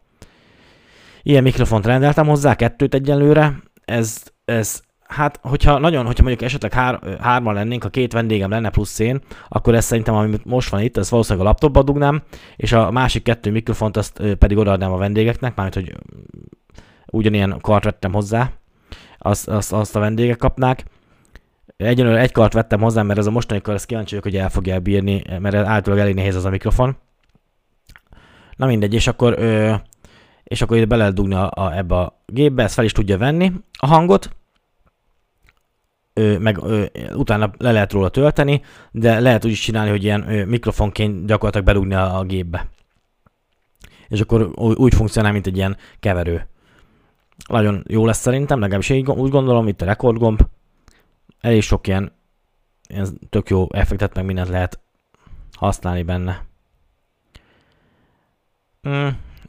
Ilyen 1.24 1.44
mikrofont 1.44 1.86
rendeltem 1.86 2.28
hozzá, 2.28 2.56
kettőt 2.56 2.94
egyenlőre. 2.94 3.60
Ez, 3.86 4.24
ez 4.46 4.82
Hát, 5.08 5.40
hogyha 5.42 5.80
nagyon, 5.80 6.06
hogyha 6.06 6.24
mondjuk 6.24 6.44
esetleg 6.44 6.74
hár, 6.74 7.18
hárman 7.22 7.54
lennénk, 7.54 7.84
a 7.84 7.90
két 7.90 8.14
vendégem 8.14 8.50
lenne 8.50 8.70
plusz 8.70 9.00
én, 9.00 9.22
akkor 9.48 9.76
ezt 9.76 9.88
szerintem, 9.88 10.16
ami 10.16 10.38
most 10.44 10.70
van 10.70 10.82
itt, 10.82 10.98
ezt 10.98 11.10
valószínűleg 11.10 11.46
a 11.46 11.50
laptopba 11.50 11.84
dugnám, 11.84 12.22
és 12.56 12.72
a 12.72 12.92
másik 12.92 13.24
kettő 13.24 13.52
mikrofont 13.52 13.98
azt 13.98 14.22
pedig 14.40 14.58
odaadnám 14.58 14.92
a 14.92 14.98
vendégeknek, 14.98 15.56
mármint, 15.56 15.76
hogy 15.76 15.98
ugyanilyen 17.12 17.58
kart 17.62 17.84
vettem 17.84 18.14
hozzá, 18.14 18.52
azt, 19.18 19.48
azt, 19.48 19.74
azt 19.74 19.96
a 19.96 20.00
vendégek 20.00 20.38
kapnák. 20.38 20.84
Egyenlőre 21.78 22.20
egy 22.20 22.32
kart 22.32 22.54
vettem 22.54 22.82
hozzá, 22.82 23.02
mert 23.02 23.20
ez 23.20 23.26
a 23.26 23.32
mostani 23.32 23.62
kar, 23.62 23.74
ezt 23.74 23.86
kíváncsi 23.86 24.10
vagyok, 24.10 24.32
hogy 24.32 24.42
el 24.42 24.50
fogja 24.50 24.80
bírni, 24.80 25.24
mert 25.40 25.56
általában 25.56 26.00
elég 26.00 26.16
nehéz 26.16 26.36
az 26.36 26.46
a 26.46 26.50
mikrofon. 26.50 26.98
Na 28.56 28.66
mindegy, 28.66 28.94
és 28.94 29.08
akkor, 29.08 29.40
és 30.44 30.62
akkor 30.62 30.78
itt 30.78 30.88
bele 30.88 31.02
lehet 31.02 31.16
dugni 31.16 31.34
a, 31.34 31.52
a, 31.54 31.78
ebbe 31.78 31.96
a 31.96 32.22
gépbe, 32.26 32.64
ezt 32.64 32.74
fel 32.74 32.84
is 32.84 32.92
tudja 32.92 33.18
venni 33.18 33.52
a 33.80 33.88
hangot, 33.88 34.30
ö, 36.18 36.38
meg 36.38 36.60
utána 37.14 37.52
le 37.58 37.72
lehet 37.72 37.92
róla 37.92 38.10
tölteni, 38.10 38.62
de 38.92 39.20
lehet 39.20 39.46
úgy 39.46 39.52
is 39.52 39.60
csinálni, 39.60 39.90
hogy 39.90 40.04
ilyen 40.04 40.22
mikrofonként 40.48 41.26
gyakorlatilag 41.26 41.66
berúgni 41.66 41.94
a, 41.94 42.18
a 42.18 42.24
gépbe. 42.24 42.70
És 44.08 44.22
akkor 44.22 44.52
úgy 44.56 44.94
funkcionál, 44.94 45.32
mint 45.32 45.48
egy 45.48 45.58
ilyen 45.58 45.78
keverő. 46.00 46.48
Nagyon 47.48 47.84
jó 47.88 48.06
lesz 48.06 48.20
szerintem, 48.20 48.60
legalábbis 48.60 48.90
én 48.90 49.08
úgy 49.08 49.32
gondolom, 49.32 49.68
itt 49.68 49.82
a 49.82 49.86
rekordgomb. 49.86 50.42
Elég 51.42 51.62
sok 51.62 51.88
ilyen, 51.88 52.12
ilyen 52.88 53.20
tök 53.30 53.50
jó 53.50 53.68
effektet, 53.72 54.16
meg 54.16 54.26
mindent 54.26 54.50
lehet 54.50 54.80
használni 55.52 56.04
benne. 56.04 56.46
Mm, 58.90 59.08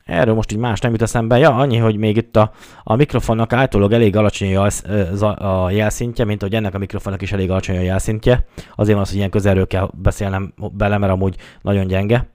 Erről 0.09 0.35
most 0.35 0.53
így 0.53 0.59
más 0.59 0.81
nem 0.81 0.91
jut 0.91 1.03
eszembe. 1.03 1.39
Ja, 1.39 1.55
annyi, 1.55 1.77
hogy 1.77 1.97
még 1.97 2.17
itt 2.17 2.37
a, 2.37 2.53
a 2.83 2.95
mikrofonnak 2.95 3.53
általában 3.53 3.93
elég 3.93 4.17
alacsony 4.17 4.57
a, 4.57 5.45
a 5.45 5.71
jelszintje, 5.71 6.25
mint 6.25 6.43
hogy 6.43 6.55
ennek 6.55 6.75
a 6.75 6.79
mikrofonnak 6.79 7.23
is 7.23 7.33
elég 7.33 7.51
alacsony 7.51 7.77
a 7.77 7.81
jelszintje. 7.81 8.45
Azért 8.75 8.93
van 8.93 9.03
az, 9.03 9.09
hogy 9.09 9.17
ilyen 9.17 9.31
közelről 9.31 9.67
kell 9.67 9.91
beszélnem 9.95 10.55
bele, 10.73 10.99
mert 10.99 11.13
amúgy 11.13 11.37
nagyon 11.63 11.87
gyenge. 11.87 12.29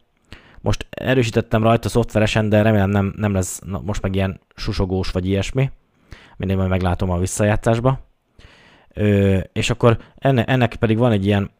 Most 0.61 0.87
erősítettem 0.89 1.63
rajta 1.63 1.89
szoftveresen, 1.89 2.49
de 2.49 2.61
remélem 2.61 2.89
nem, 2.89 3.13
nem 3.17 3.33
lesz 3.33 3.61
na, 3.65 3.81
most 3.85 4.01
meg 4.01 4.15
ilyen 4.15 4.39
susogós 4.55 5.11
vagy 5.11 5.27
ilyesmi. 5.27 5.71
Mindig 6.37 6.57
majd 6.57 6.69
meglátom 6.69 7.09
a 7.09 7.19
visszajátszásba. 7.19 7.99
Ö, 8.93 9.37
és 9.53 9.69
akkor 9.69 9.97
enne, 10.15 10.43
ennek 10.45 10.75
pedig 10.75 10.97
van 10.97 11.11
egy 11.11 11.25
ilyen 11.25 11.51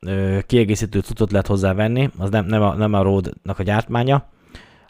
ö, 0.00 0.38
kiegészítő 0.46 1.00
cuccot 1.00 1.30
lehet 1.30 1.46
hozzávenni, 1.46 2.10
az 2.18 2.30
nem, 2.30 2.46
nem 2.46 2.62
a, 2.62 2.74
nem 2.74 2.92
a 2.92 3.02
Rode-nak 3.02 3.58
a 3.58 3.62
gyártmánya, 3.62 4.28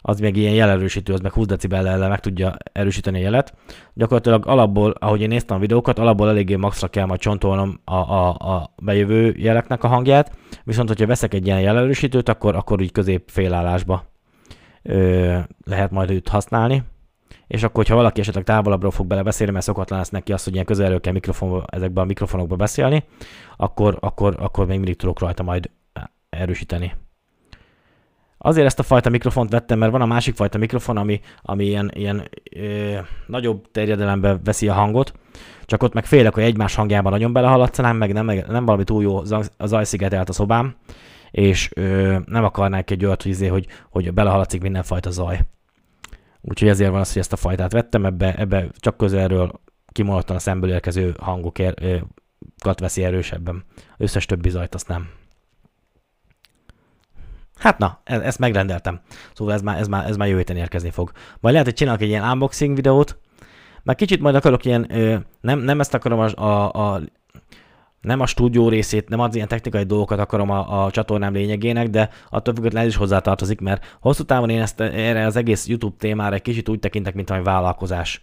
az 0.01 0.19
még 0.19 0.35
ilyen 0.35 0.53
jelerősítő, 0.53 1.13
az 1.13 1.19
meg 1.19 1.31
20 1.31 1.45
decibellel 1.45 2.09
meg 2.09 2.19
tudja 2.19 2.55
erősíteni 2.71 3.19
a 3.19 3.21
jelet. 3.21 3.53
Gyakorlatilag 3.93 4.47
alapból, 4.47 4.95
ahogy 4.99 5.21
én 5.21 5.27
néztem 5.27 5.57
a 5.57 5.59
videókat, 5.59 5.99
alapból 5.99 6.29
eléggé 6.29 6.55
maxra 6.55 6.87
kell 6.87 7.05
majd 7.05 7.19
csontolnom 7.19 7.79
a, 7.83 7.95
a, 7.95 8.29
a 8.29 8.73
bejövő 8.81 9.35
jeleknek 9.37 9.83
a 9.83 9.87
hangját, 9.87 10.37
viszont 10.63 10.87
hogyha 10.87 11.05
veszek 11.05 11.33
egy 11.33 11.45
ilyen 11.45 11.61
jelerősítőt, 11.61 12.29
akkor, 12.29 12.55
akkor 12.55 12.81
úgy 12.81 12.91
közép 12.91 13.29
félállásba 13.29 14.05
ö, 14.83 15.37
lehet 15.65 15.91
majd 15.91 16.09
őt 16.09 16.27
használni. 16.27 16.83
És 17.47 17.63
akkor, 17.63 17.75
hogyha 17.75 17.95
valaki 17.95 18.19
esetleg 18.19 18.43
távolabbról 18.43 18.91
fog 18.91 19.07
bele 19.07 19.23
beszélni, 19.23 19.51
mert 19.51 19.65
szokatlan 19.65 19.99
lesz 19.99 20.09
neki 20.09 20.33
azt, 20.33 20.43
hogy 20.43 20.53
ilyen 20.53 20.65
közelről 20.65 20.99
kell 20.99 21.13
mikrofonba, 21.13 21.65
ezekbe 21.67 22.01
a 22.01 22.05
mikrofonokba 22.05 22.55
beszélni, 22.55 23.03
akkor, 23.57 23.97
akkor, 23.99 24.35
akkor 24.39 24.65
még 24.65 24.77
mindig 24.77 24.95
tudok 24.95 25.19
rajta 25.19 25.43
majd 25.43 25.69
erősíteni. 26.29 26.93
Azért 28.43 28.65
ezt 28.65 28.79
a 28.79 28.83
fajta 28.83 29.09
mikrofont 29.09 29.51
vettem, 29.51 29.79
mert 29.79 29.91
van 29.91 30.01
a 30.01 30.05
másik 30.05 30.35
fajta 30.35 30.57
mikrofon, 30.57 30.97
ami, 30.97 31.21
ami 31.41 31.65
ilyen, 31.65 31.91
ilyen 31.93 32.29
ö, 32.55 32.97
nagyobb 33.27 33.71
terjedelembe 33.71 34.39
veszi 34.43 34.67
a 34.67 34.73
hangot, 34.73 35.13
csak 35.65 35.83
ott 35.83 35.93
meg 35.93 36.05
félek, 36.05 36.33
hogy 36.33 36.43
egymás 36.43 36.75
hangjában 36.75 37.11
nagyon 37.11 37.33
belehaladszanám, 37.33 37.97
meg 37.97 38.13
nem, 38.13 38.25
nem 38.25 38.65
valami 38.65 38.83
túl 38.83 39.03
jó 39.03 39.21
zajszigetelt 39.59 40.29
a 40.29 40.33
szobám, 40.33 40.75
és 41.31 41.69
ö, 41.75 42.17
nem 42.25 42.43
akarnák 42.43 42.91
egy 42.91 43.05
olyat, 43.05 43.21
hogy, 43.21 43.31
izé, 43.31 43.47
hogy, 43.47 43.67
hogy 43.89 44.13
belehaladszik 44.13 44.61
mindenfajta 44.61 45.11
zaj. 45.11 45.39
Úgyhogy 46.41 46.67
ezért 46.67 46.91
van 46.91 46.99
az, 46.99 47.11
hogy 47.11 47.21
ezt 47.21 47.33
a 47.33 47.37
fajtát 47.37 47.71
vettem, 47.71 48.05
ebbe, 48.05 48.35
ebbe 48.35 48.67
csak 48.79 48.97
közelről 48.97 49.51
kimondottan 49.91 50.35
a 50.35 50.39
szemből 50.39 50.71
érkező 50.71 51.15
hangokat 51.19 52.79
veszi 52.79 53.03
erősebben. 53.03 53.63
Összes 53.97 54.25
többi 54.25 54.49
zajt 54.49 54.75
azt 54.75 54.87
nem. 54.87 55.09
Hát 57.61 57.77
na, 57.77 57.99
e-, 58.03 58.21
ezt 58.21 58.39
megrendeltem. 58.39 58.99
Szóval 59.33 59.53
ez 59.53 59.61
már, 59.61 59.79
ez 59.79 59.87
már, 59.87 60.09
ez 60.09 60.17
már 60.17 60.27
jövő 60.27 60.39
héten 60.39 60.57
érkezni 60.57 60.89
fog. 60.89 61.11
Majd 61.39 61.53
lehet, 61.53 61.67
hogy 61.67 61.77
csinálok 61.77 62.01
egy 62.01 62.07
ilyen 62.07 62.29
unboxing 62.29 62.75
videót, 62.75 63.17
mert 63.83 63.97
kicsit 63.97 64.21
majd 64.21 64.35
akarok 64.35 64.65
ilyen, 64.65 64.85
ö, 64.89 65.15
nem, 65.41 65.59
nem 65.59 65.79
ezt 65.79 65.93
akarom 65.93 66.19
a, 66.19 66.43
a, 66.43 66.71
a 66.71 67.01
nem 68.01 68.19
a 68.19 68.25
stúdió 68.25 68.69
részét, 68.69 69.09
nem 69.09 69.19
az 69.19 69.35
ilyen 69.35 69.47
technikai 69.47 69.83
dolgokat 69.83 70.19
akarom 70.19 70.49
a, 70.49 70.85
a 70.85 70.91
csatornám 70.91 71.33
lényegének, 71.33 71.87
de 71.89 72.09
attól 72.29 72.53
függetlenül 72.53 72.87
ez 72.87 72.93
is 72.93 72.99
hozzátartozik, 72.99 73.59
mert 73.59 73.97
hosszú 74.01 74.23
távon 74.23 74.49
én 74.49 74.61
ezt 74.61 74.79
erre 74.79 75.25
az 75.25 75.35
egész 75.35 75.67
YouTube 75.67 75.95
témára 75.97 76.35
egy 76.35 76.41
kicsit 76.41 76.69
úgy 76.69 76.79
tekintek, 76.79 77.13
mint 77.13 77.31
egy 77.31 77.43
vállalkozás. 77.43 78.21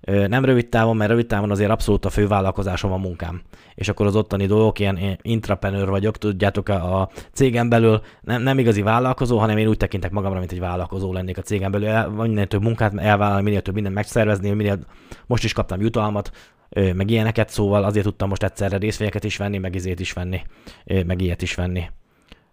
Nem 0.00 0.44
rövid 0.44 0.68
távon, 0.68 0.96
mert 0.96 1.10
rövid 1.10 1.26
távon 1.26 1.50
azért 1.50 1.70
abszolút 1.70 2.04
a 2.04 2.10
fő 2.10 2.26
vállalkozásom 2.26 2.92
a 2.92 2.96
munkám. 2.96 3.42
És 3.74 3.88
akkor 3.88 4.06
az 4.06 4.16
ottani 4.16 4.46
dolgok, 4.46 4.78
ilyen 4.78 5.18
intrapenőr 5.22 5.88
vagyok, 5.88 6.18
tudjátok, 6.18 6.68
a 6.68 7.10
cégem 7.32 7.68
belül 7.68 8.00
nem, 8.20 8.42
nem 8.42 8.58
igazi 8.58 8.82
vállalkozó, 8.82 9.38
hanem 9.38 9.56
én 9.56 9.66
úgy 9.66 9.76
tekintek 9.76 10.10
magamra, 10.10 10.38
mint 10.38 10.52
egy 10.52 10.60
vállalkozó 10.60 11.12
lennék 11.12 11.38
a 11.38 11.42
cégem 11.42 11.70
belül. 11.70 11.88
El, 11.88 12.08
minél 12.08 12.46
több 12.46 12.62
munkát 12.62 12.98
elvállalni, 12.98 13.42
minél 13.42 13.62
több 13.62 13.74
mindent 13.74 13.94
megszervezni, 13.94 14.50
minél 14.50 14.78
most 15.26 15.44
is 15.44 15.52
kaptam 15.52 15.80
jutalmat, 15.80 16.30
meg 16.70 17.10
ilyeneket, 17.10 17.48
szóval 17.48 17.84
azért 17.84 18.04
tudtam 18.04 18.28
most 18.28 18.42
egyszerre 18.42 18.76
részvényeket 18.76 19.24
is 19.24 19.36
venni, 19.36 19.58
meg 19.58 19.74
izét 19.74 20.00
is 20.00 20.12
venni, 20.12 20.42
meg 20.84 21.20
ilyet 21.20 21.42
is 21.42 21.54
venni. 21.54 21.90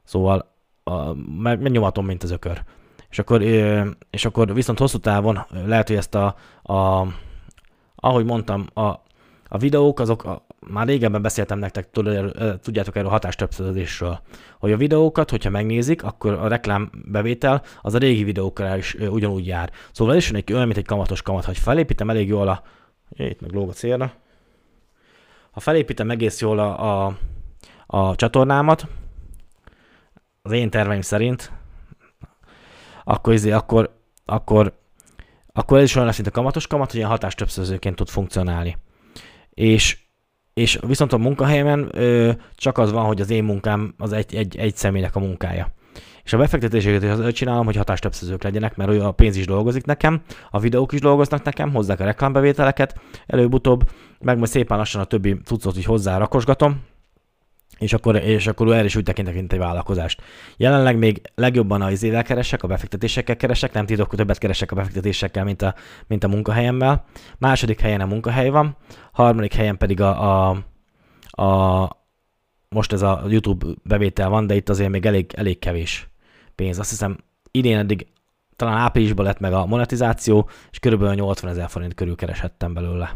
Szóval 0.04 0.52
a, 0.84 1.14
meg 1.38 1.72
nyomatom, 1.72 2.06
mint 2.06 2.24
az 2.24 2.32
ökör. 2.32 2.64
És 3.10 3.20
akkor, 3.20 3.42
és 4.10 4.26
akkor 4.26 4.54
viszont 4.54 4.80
hosszú 4.80 4.98
távon 4.98 5.40
lehet, 5.66 5.88
hogy 5.88 5.98
ezt 5.98 6.16
a, 6.16 6.36
a 6.64 7.08
ahogy 8.04 8.26
mondtam, 8.26 8.68
a, 8.74 8.82
a 9.48 9.58
videók 9.58 10.00
azok, 10.00 10.24
a, 10.24 10.46
már 10.68 10.88
régebben 10.88 11.22
beszéltem 11.22 11.60
nektek, 11.60 11.90
tudjátok 12.62 12.96
erről 12.96 13.10
hatástöbbszörözésről, 13.10 14.20
hogy 14.60 14.72
a 14.72 14.78
videókat, 14.78 15.30
hogyha 15.30 15.50
megnézik, 15.50 16.04
akkor 16.04 16.34
a 16.34 16.48
reklámbevétel 16.48 17.62
az 17.82 17.94
a 17.94 17.98
régi 17.98 18.24
videókkal 18.24 18.78
is 18.78 18.94
ugyanúgy 18.94 19.48
jár. 19.48 19.72
Szóval 19.92 20.16
ez 20.16 20.20
is 20.20 20.32
egy, 20.32 20.54
olyan, 20.54 20.66
mint 20.66 20.78
egy 20.78 20.86
kamatos 20.86 21.22
kamat, 21.22 21.46
hogy 21.46 21.58
felépítem 21.58 22.10
elég 22.10 22.28
jól 22.28 22.48
a... 22.48 22.64
Itt 23.10 23.42
meg 23.42 23.52
lóg 23.52 23.70
a 23.70 23.74
célra. 23.74 24.12
Ha 25.52 25.60
felépítem 25.60 26.10
egész 26.10 26.42
jól 26.42 26.60
a, 26.60 27.06
a, 27.06 27.18
a 27.86 28.16
csatornámat, 28.16 28.88
az 30.42 30.52
én 30.52 30.70
terveim 30.70 31.02
szerint, 31.02 31.52
akkor, 33.04 33.34
izé, 33.34 33.52
akkor, 33.52 33.96
akkor 34.26 34.82
akkor 35.54 35.78
ez 35.78 35.84
is 35.84 35.96
olyan 35.96 36.08
lesz, 36.08 36.18
mint 36.18 36.28
a 36.30 36.32
kamatos 36.32 36.68
kamat, 36.68 36.88
hogy 36.88 36.96
ilyen 36.96 37.10
hatástöbbszörzőként 37.10 37.96
tud 37.96 38.10
funkcionálni. 38.10 38.78
És, 39.54 39.98
és 40.54 40.80
viszont 40.88 41.14
a 41.14 41.18
munkahelyemen 41.18 41.90
ö, 41.92 42.32
csak 42.56 42.78
az 42.78 42.92
van, 42.92 43.06
hogy 43.06 43.22
az 43.22 43.30
én 43.30 43.44
munkám 43.44 43.94
az 43.98 44.12
egy, 44.12 44.36
egy, 44.36 44.58
egy 44.58 44.76
személynek 44.76 45.16
a 45.16 45.20
munkája. 45.20 45.72
És 46.24 46.34
a 46.34 46.38
befektetéseket 46.38 47.04
az 47.04 47.34
csinálom, 47.34 47.66
hogy 47.66 47.76
hatástöbbszözők 47.76 48.44
legyenek, 48.44 48.76
mert 48.76 49.02
a 49.02 49.12
pénz 49.12 49.36
is 49.36 49.46
dolgozik 49.46 49.86
nekem, 49.86 50.22
a 50.52 50.60
videók 50.60 50.94
is 50.94 51.00
dolgoznak 51.00 51.44
nekem, 51.44 51.74
hozzák 51.74 52.00
a 52.00 52.04
reklámbevételeket, 52.04 53.00
előbb-utóbb, 53.28 53.90
meg 54.20 54.38
majd 54.38 54.50
szépen 54.50 54.78
lassan 54.78 55.02
a 55.02 55.06
többi 55.06 55.38
cuccot 55.44 55.78
is 55.78 55.86
hozzá 55.86 56.18
rakosgatom, 56.18 56.82
és 57.84 57.94
akkor, 57.94 58.16
és 58.16 58.48
akkor 58.48 58.74
erre 58.74 58.84
is 58.84 58.96
úgy 58.96 59.04
tekintek, 59.04 59.34
mint 59.34 59.54
egy 59.54 59.60
vállalkozást. 59.60 60.22
Jelenleg 60.58 60.98
még 60.98 61.22
legjobban 61.36 61.82
a 61.82 61.92
izével 61.92 62.24
keresek, 62.24 62.64
a 62.64 62.68
befektetésekkel 62.68 63.36
keresek, 63.36 63.74
nem 63.74 63.86
titok, 63.86 64.16
többet 64.16 64.38
keresek 64.38 64.72
a 64.72 64.76
befektetésekkel, 64.76 65.44
mint 65.44 65.62
a, 65.62 65.76
mint 66.08 66.24
a 66.24 66.28
munkahelyemmel. 66.28 67.06
Második 67.38 67.80
helyen 67.80 68.02
a 68.02 68.06
munkahely 68.06 68.50
van, 68.50 68.78
harmadik 69.12 69.54
helyen 69.54 69.78
pedig 69.78 70.02
a, 70.02 70.50
a, 70.50 70.58
a 71.44 71.90
most 72.70 72.94
ez 72.94 73.02
a 73.02 73.24
YouTube 73.28 73.66
bevétel 73.84 74.30
van, 74.30 74.48
de 74.48 74.56
itt 74.56 74.70
azért 74.70 74.90
még 74.90 75.06
elég, 75.06 75.32
elég 75.36 75.60
kevés 75.60 76.08
pénz. 76.56 76.80
Azt 76.80 76.90
hiszem 76.90 77.18
idén 77.52 77.78
eddig 77.78 78.08
talán 78.56 78.78
áprilisban 78.78 79.26
lett 79.26 79.40
meg 79.40 79.54
a 79.54 79.66
monetizáció, 79.66 80.50
és 80.72 80.80
körülbelül 80.80 81.14
80 81.16 81.52
ezer 81.52 81.70
forint 81.70 81.94
körül 81.94 82.16
kereshettem 82.16 82.74
belőle. 82.74 83.16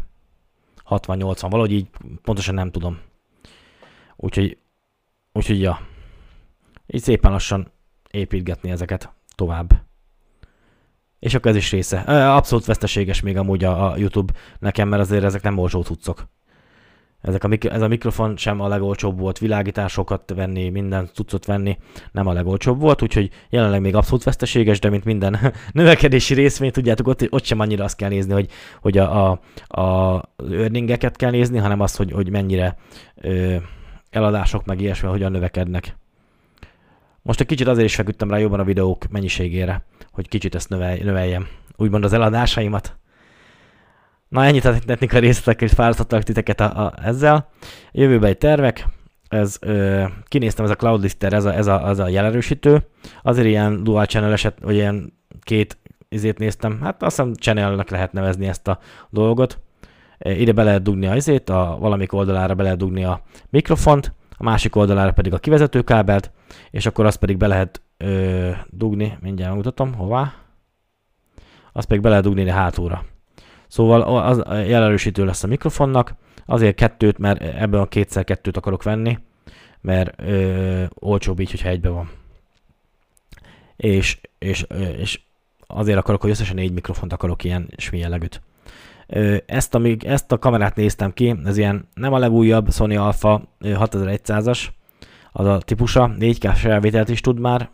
60-80, 0.88 1.46
valahogy 1.50 1.72
így 1.72 1.88
pontosan 2.22 2.54
nem 2.54 2.70
tudom. 2.70 2.98
Úgyhogy, 4.20 4.58
úgyhogy 5.32 5.60
ja, 5.60 5.80
így 6.86 7.02
szépen 7.02 7.30
lassan 7.30 7.72
építgetni 8.10 8.70
ezeket 8.70 9.12
tovább. 9.34 9.86
És 11.18 11.34
akkor 11.34 11.50
ez 11.50 11.56
is 11.56 11.70
része. 11.70 11.98
Abszolút 12.34 12.64
veszteséges 12.64 13.20
még 13.20 13.36
amúgy 13.36 13.64
a, 13.64 13.90
a 13.90 13.96
YouTube 13.96 14.32
nekem, 14.58 14.88
mert 14.88 15.02
azért 15.02 15.24
ezek 15.24 15.42
nem 15.42 15.58
olcsó 15.58 15.82
cuccok. 15.82 16.28
Ezek 17.20 17.44
a, 17.44 17.48
ez 17.60 17.82
a 17.82 17.88
mikrofon 17.88 18.36
sem 18.36 18.60
a 18.60 18.68
legolcsóbb 18.68 19.18
volt, 19.18 19.38
világításokat 19.38 20.32
venni, 20.34 20.68
minden 20.68 21.08
cuccot 21.12 21.44
venni 21.44 21.78
nem 22.12 22.26
a 22.26 22.32
legolcsóbb 22.32 22.80
volt, 22.80 23.02
úgyhogy 23.02 23.30
jelenleg 23.50 23.80
még 23.80 23.94
abszolút 23.94 24.24
veszteséges, 24.24 24.78
de 24.78 24.90
mint 24.90 25.04
minden 25.04 25.38
növekedési 25.72 26.34
részvény, 26.34 26.70
tudjátok, 26.70 27.06
ott, 27.06 27.26
ott 27.30 27.44
sem 27.44 27.60
annyira 27.60 27.84
azt 27.84 27.96
kell 27.96 28.08
nézni, 28.08 28.32
hogy, 28.32 28.50
hogy 28.80 28.98
a, 28.98 29.30
a, 29.30 29.40
a 29.80 30.22
earningeket 30.50 31.16
kell 31.16 31.30
nézni, 31.30 31.58
hanem 31.58 31.80
azt, 31.80 31.96
hogy, 31.96 32.12
hogy 32.12 32.30
mennyire 32.30 32.76
ö, 33.14 33.56
eladások 34.18 34.64
meg 34.64 34.80
ilyesmi, 34.80 35.08
hogyan 35.08 35.30
növekednek. 35.30 35.96
Most 37.22 37.40
egy 37.40 37.46
kicsit 37.46 37.66
azért 37.66 37.86
is 37.86 37.94
feküdtem 37.94 38.30
rá 38.30 38.38
jobban 38.38 38.60
a 38.60 38.64
videók 38.64 39.08
mennyiségére, 39.08 39.84
hogy 40.12 40.28
kicsit 40.28 40.54
ezt 40.54 40.68
növelj, 40.68 41.00
növeljem. 41.02 41.46
Úgymond 41.76 42.04
az 42.04 42.12
eladásaimat. 42.12 42.96
Na 44.28 44.44
ennyit 44.44 44.64
a 44.64 44.78
technikai 44.78 45.20
részletek, 45.20 45.62
és 45.62 45.72
fárasztottak 45.72 46.22
titeket 46.22 46.60
a, 46.60 46.84
a, 46.84 46.92
ezzel. 47.02 47.48
Jövőben 47.92 48.28
egy 48.28 48.38
tervek, 48.38 48.86
ez, 49.28 49.56
ö, 49.60 50.04
kinéztem 50.24 50.64
ez 50.64 50.70
a 50.70 50.74
Cloudlister, 50.74 51.32
ez 51.32 51.44
a, 51.44 51.54
ez 51.54 51.66
a, 51.66 51.84
az 51.84 51.98
a 51.98 52.08
jelerősítő. 52.08 52.86
Azért 53.22 53.46
ilyen 53.46 53.84
dual 53.84 54.06
channel 54.06 54.32
eset, 54.32 54.58
vagy 54.62 54.74
ilyen 54.74 55.12
két 55.40 55.78
izét 56.08 56.38
néztem. 56.38 56.80
Hát 56.82 57.02
azt 57.02 57.16
hiszem 57.16 57.34
channelnek 57.34 57.90
lehet 57.90 58.12
nevezni 58.12 58.46
ezt 58.46 58.68
a 58.68 58.78
dolgot. 59.10 59.60
Ide 60.18 60.52
be 60.52 60.62
lehet 60.62 60.82
dugni 60.82 61.06
a 61.06 61.16
izét, 61.16 61.48
a 61.48 61.76
valamik 61.80 62.12
oldalára 62.12 62.54
be 62.54 62.62
lehet 62.62 62.78
dugni 62.78 63.04
a 63.04 63.22
mikrofont, 63.50 64.12
a 64.36 64.42
másik 64.42 64.76
oldalára 64.76 65.12
pedig 65.12 65.32
a 65.32 65.38
kivezetőkábelt, 65.38 66.30
és 66.70 66.86
akkor 66.86 67.06
azt 67.06 67.18
pedig 67.18 67.36
be 67.36 67.46
lehet 67.46 67.82
ö, 67.96 68.50
dugni, 68.70 69.18
mindjárt 69.20 69.48
megmutatom, 69.48 69.94
hová. 69.94 70.34
Azt 71.72 71.86
pedig 71.86 72.02
be 72.02 72.08
lehet 72.08 72.24
dugni 72.24 72.40
ide 72.40 72.52
hátulra. 72.52 73.04
Szóval 73.68 74.02
az 74.02 74.42
jelerősítő 74.46 75.24
lesz 75.24 75.42
a 75.42 75.46
mikrofonnak, 75.46 76.14
azért 76.46 76.76
kettőt, 76.76 77.18
mert 77.18 77.42
ebből 77.42 77.80
a 77.80 77.86
kétszer 77.86 78.24
kettőt 78.24 78.56
akarok 78.56 78.82
venni, 78.82 79.18
mert 79.80 80.20
ö, 80.20 80.84
olcsóbb 80.94 81.40
így, 81.40 81.50
hogyha 81.50 81.68
egybe 81.68 81.88
van. 81.88 82.10
És, 83.76 84.20
és, 84.38 84.66
és 84.96 85.20
azért 85.66 85.98
akarok, 85.98 86.20
hogy 86.20 86.30
összesen 86.30 86.54
négy 86.54 86.72
mikrofont 86.72 87.12
akarok 87.12 87.44
ilyen 87.44 87.68
jellegűt. 87.90 88.42
Ezt, 89.46 89.74
amíg, 89.74 90.04
ezt 90.04 90.32
a 90.32 90.38
kamerát 90.38 90.76
néztem 90.76 91.12
ki, 91.12 91.36
ez 91.44 91.56
ilyen 91.56 91.88
nem 91.94 92.12
a 92.12 92.18
legújabb 92.18 92.72
Sony 92.72 92.96
Alpha 92.96 93.42
6100-as, 93.60 94.66
az 95.32 95.46
a 95.46 95.58
típusa, 95.58 96.10
4K 96.18 96.52
felvételt 96.54 97.08
is 97.08 97.20
tud 97.20 97.40
már, 97.40 97.70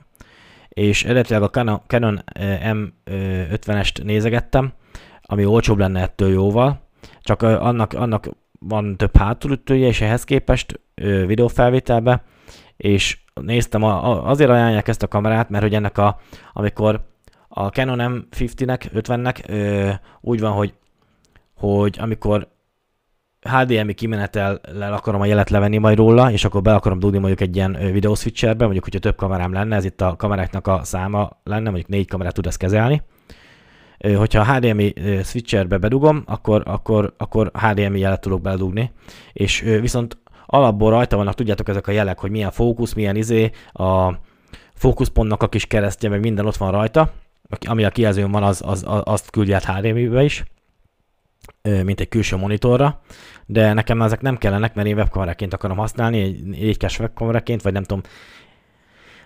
és 0.68 1.04
eredetileg 1.04 1.42
a 1.42 1.50
Canon, 1.50 1.82
Canon 1.86 2.24
M50-est 2.62 4.04
nézegettem, 4.04 4.72
ami 5.22 5.44
olcsóbb 5.44 5.78
lenne 5.78 6.00
ettől 6.00 6.32
jóval, 6.32 6.80
csak 7.20 7.42
annak, 7.42 7.92
annak 7.92 8.28
van 8.58 8.96
több 8.96 9.16
hátulütője, 9.16 9.86
és 9.86 10.00
ehhez 10.00 10.24
képest 10.24 10.80
videófelvételbe, 11.26 12.22
és 12.76 13.18
néztem, 13.34 13.82
a, 13.82 14.28
azért 14.28 14.50
ajánlják 14.50 14.88
ezt 14.88 15.02
a 15.02 15.08
kamerát, 15.08 15.50
mert 15.50 15.62
hogy 15.62 15.74
ennek 15.74 15.98
a, 15.98 16.20
amikor 16.52 17.04
a 17.48 17.66
Canon 17.66 18.26
M50-nek, 18.30 18.80
50-nek 18.94 19.98
úgy 20.20 20.40
van, 20.40 20.52
hogy 20.52 20.74
hogy 21.54 21.96
amikor 22.00 22.48
HDMI 23.44 23.94
kimenetellel 23.94 24.92
akarom 24.92 25.20
a 25.20 25.24
jelet 25.24 25.50
levenni 25.50 25.78
majd 25.78 25.96
róla, 25.96 26.30
és 26.30 26.44
akkor 26.44 26.62
be 26.62 26.74
akarom 26.74 26.98
dugni 26.98 27.18
mondjuk 27.18 27.40
egy 27.40 27.56
ilyen 27.56 27.78
videó 27.92 28.14
switcherbe, 28.14 28.64
mondjuk, 28.64 28.84
hogyha 28.84 29.00
több 29.00 29.16
kamerám 29.16 29.52
lenne, 29.52 29.76
ez 29.76 29.84
itt 29.84 30.00
a 30.00 30.16
kameráknak 30.16 30.66
a 30.66 30.80
száma 30.82 31.40
lenne, 31.44 31.70
mondjuk 31.70 31.88
négy 31.88 32.08
kamerát 32.08 32.34
tud 32.34 32.46
ezt 32.46 32.58
kezelni. 32.58 33.02
Hogyha 34.16 34.40
a 34.40 34.54
HDMI 34.54 34.94
switcherbe 35.22 35.78
bedugom, 35.78 36.22
akkor, 36.26 36.62
akkor, 36.66 37.14
akkor 37.16 37.50
HDMI 37.54 37.98
jelet 37.98 38.20
tudok 38.20 38.40
beledugni, 38.40 38.92
és 39.32 39.60
viszont 39.60 40.18
alapból 40.46 40.90
rajta 40.90 41.16
vannak, 41.16 41.34
tudjátok 41.34 41.68
ezek 41.68 41.86
a 41.86 41.92
jelek, 41.92 42.18
hogy 42.18 42.30
milyen 42.30 42.50
fókusz, 42.50 42.92
milyen 42.92 43.16
izé, 43.16 43.50
a 43.72 44.12
fókuszpontnak 44.74 45.42
a 45.42 45.48
kis 45.48 45.66
keresztje, 45.66 46.08
meg 46.08 46.20
minden 46.20 46.46
ott 46.46 46.56
van 46.56 46.70
rajta, 46.70 47.12
ami 47.66 47.84
a 47.84 47.90
kijelzőn 47.90 48.30
van, 48.30 48.42
az, 48.42 48.62
az, 48.64 48.84
az 48.86 49.00
azt 49.04 49.30
küldi 49.30 49.52
át 49.52 49.64
HDMI-be 49.64 50.22
is 50.22 50.44
mint 51.62 52.00
egy 52.00 52.08
külső 52.08 52.36
monitorra, 52.36 53.00
de 53.46 53.72
nekem 53.72 54.02
ezek 54.02 54.20
nem 54.20 54.38
kellenek, 54.38 54.74
mert 54.74 54.88
én 54.88 54.96
webkameraként 54.96 55.54
akarom 55.54 55.76
használni, 55.76 56.20
egy 56.20 56.76
4K 56.78 57.00
webkameraként, 57.00 57.62
vagy 57.62 57.72
nem 57.72 57.82
tudom, 57.82 58.02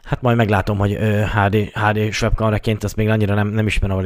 Hát 0.02 0.22
majd 0.22 0.36
meglátom, 0.36 0.78
hogy 0.78 0.98
HD, 1.34 1.54
HD 1.54 1.96
webkameraként 2.22 2.84
ezt 2.84 2.96
még 2.96 3.08
annyira 3.08 3.34
nem, 3.34 3.48
nem 3.48 3.66
ismerem 3.66 3.96
a 3.96 4.00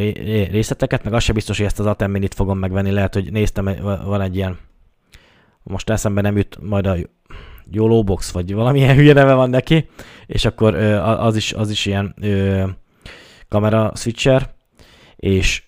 részleteket, 0.50 1.04
meg 1.04 1.12
az 1.12 1.22
se 1.22 1.32
biztos, 1.32 1.56
hogy 1.56 1.66
ezt 1.66 1.78
az 1.78 1.86
Atem 1.86 2.10
Minit 2.10 2.34
fogom 2.34 2.58
megvenni, 2.58 2.90
lehet, 2.90 3.14
hogy 3.14 3.32
néztem, 3.32 3.64
van 4.04 4.20
egy 4.20 4.36
ilyen, 4.36 4.58
most 5.62 5.90
eszembe 5.90 6.20
nem 6.20 6.36
jut 6.36 6.58
majd 6.60 6.86
a 6.86 6.96
YOLO 7.70 8.02
Box, 8.02 8.30
vagy 8.30 8.54
valamilyen 8.54 8.96
hülye 8.98 9.12
neve 9.12 9.34
van 9.34 9.50
neki, 9.50 9.88
és 10.26 10.44
akkor 10.44 10.74
az 10.74 11.36
is, 11.36 11.52
az 11.52 11.70
is 11.70 11.86
ilyen 11.86 12.14
kamera 13.48 13.92
switcher, 13.94 14.54
és 15.16 15.62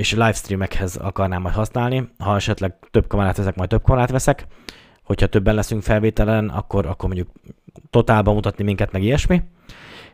és 0.00 0.12
livestreamekhez 0.12 0.96
akarnám 0.96 1.42
majd 1.42 1.54
használni. 1.54 2.08
Ha 2.18 2.34
esetleg 2.34 2.74
több 2.90 3.06
kamerát 3.06 3.36
veszek, 3.36 3.56
majd 3.56 3.68
több 3.68 3.82
kamerát 3.82 4.10
veszek. 4.10 4.46
Hogyha 5.04 5.26
többen 5.26 5.54
leszünk 5.54 5.82
felvételen, 5.82 6.48
akkor, 6.48 6.86
akkor 6.86 7.08
mondjuk 7.08 7.28
totálban 7.90 8.34
mutatni 8.34 8.64
minket, 8.64 8.92
meg 8.92 9.02
ilyesmi. 9.02 9.42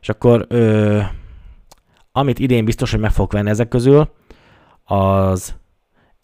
És 0.01 0.09
akkor 0.09 0.47
ö, 0.49 1.01
amit 2.13 2.39
idén 2.39 2.65
biztos, 2.65 2.91
hogy 2.91 3.01
meg 3.01 3.11
fogok 3.11 3.33
venni 3.33 3.51
ezek 3.51 3.69
közül, 3.69 4.11
az 4.85 5.55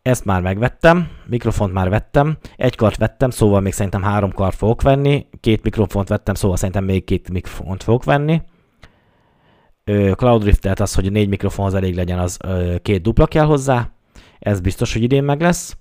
ezt 0.03 0.25
már 0.25 0.41
megvettem, 0.41 1.09
mikrofont 1.27 1.73
már 1.73 1.89
vettem, 1.89 2.39
egy 2.57 2.77
kart 2.77 2.97
vettem, 2.97 3.31
szóval 3.31 3.61
még 3.61 3.73
szerintem 3.73 4.03
három 4.03 4.33
kart 4.33 4.57
fogok 4.57 4.83
venni, 4.83 5.27
két 5.41 5.63
mikrofont 5.63 6.09
vettem, 6.09 6.35
szóval 6.35 6.57
szerintem 6.57 6.85
még 6.85 7.05
két 7.05 7.31
mikrofont 7.31 7.83
fogok 7.83 8.05
venni, 8.05 8.43
Cloud 10.17 10.45
Rift, 10.45 10.61
tehát 10.61 10.81
az, 10.81 10.95
hogy 10.95 11.13
négy 11.13 11.29
mikrofonhoz 11.29 11.75
elég 11.75 11.95
legyen, 11.95 12.19
az 12.19 12.39
két 12.83 13.03
dupla 13.03 13.27
kell 13.27 13.45
hozzá. 13.45 13.91
Ez 14.39 14.61
biztos, 14.61 14.93
hogy 14.93 15.03
idén 15.03 15.25
meg 15.25 15.41
lesz. 15.41 15.77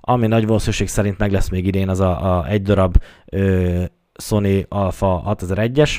Ami 0.00 0.26
nagy 0.26 0.46
valószínűség 0.46 0.88
szerint 0.88 1.18
meg 1.18 1.32
lesz 1.32 1.48
még 1.48 1.66
idén, 1.66 1.88
az 1.88 2.00
a, 2.00 2.38
a 2.38 2.46
egy 2.48 2.62
darab 2.62 2.96
ö, 3.26 3.84
Sony 4.18 4.66
Alpha 4.68 5.36
6001-es. 5.38 5.98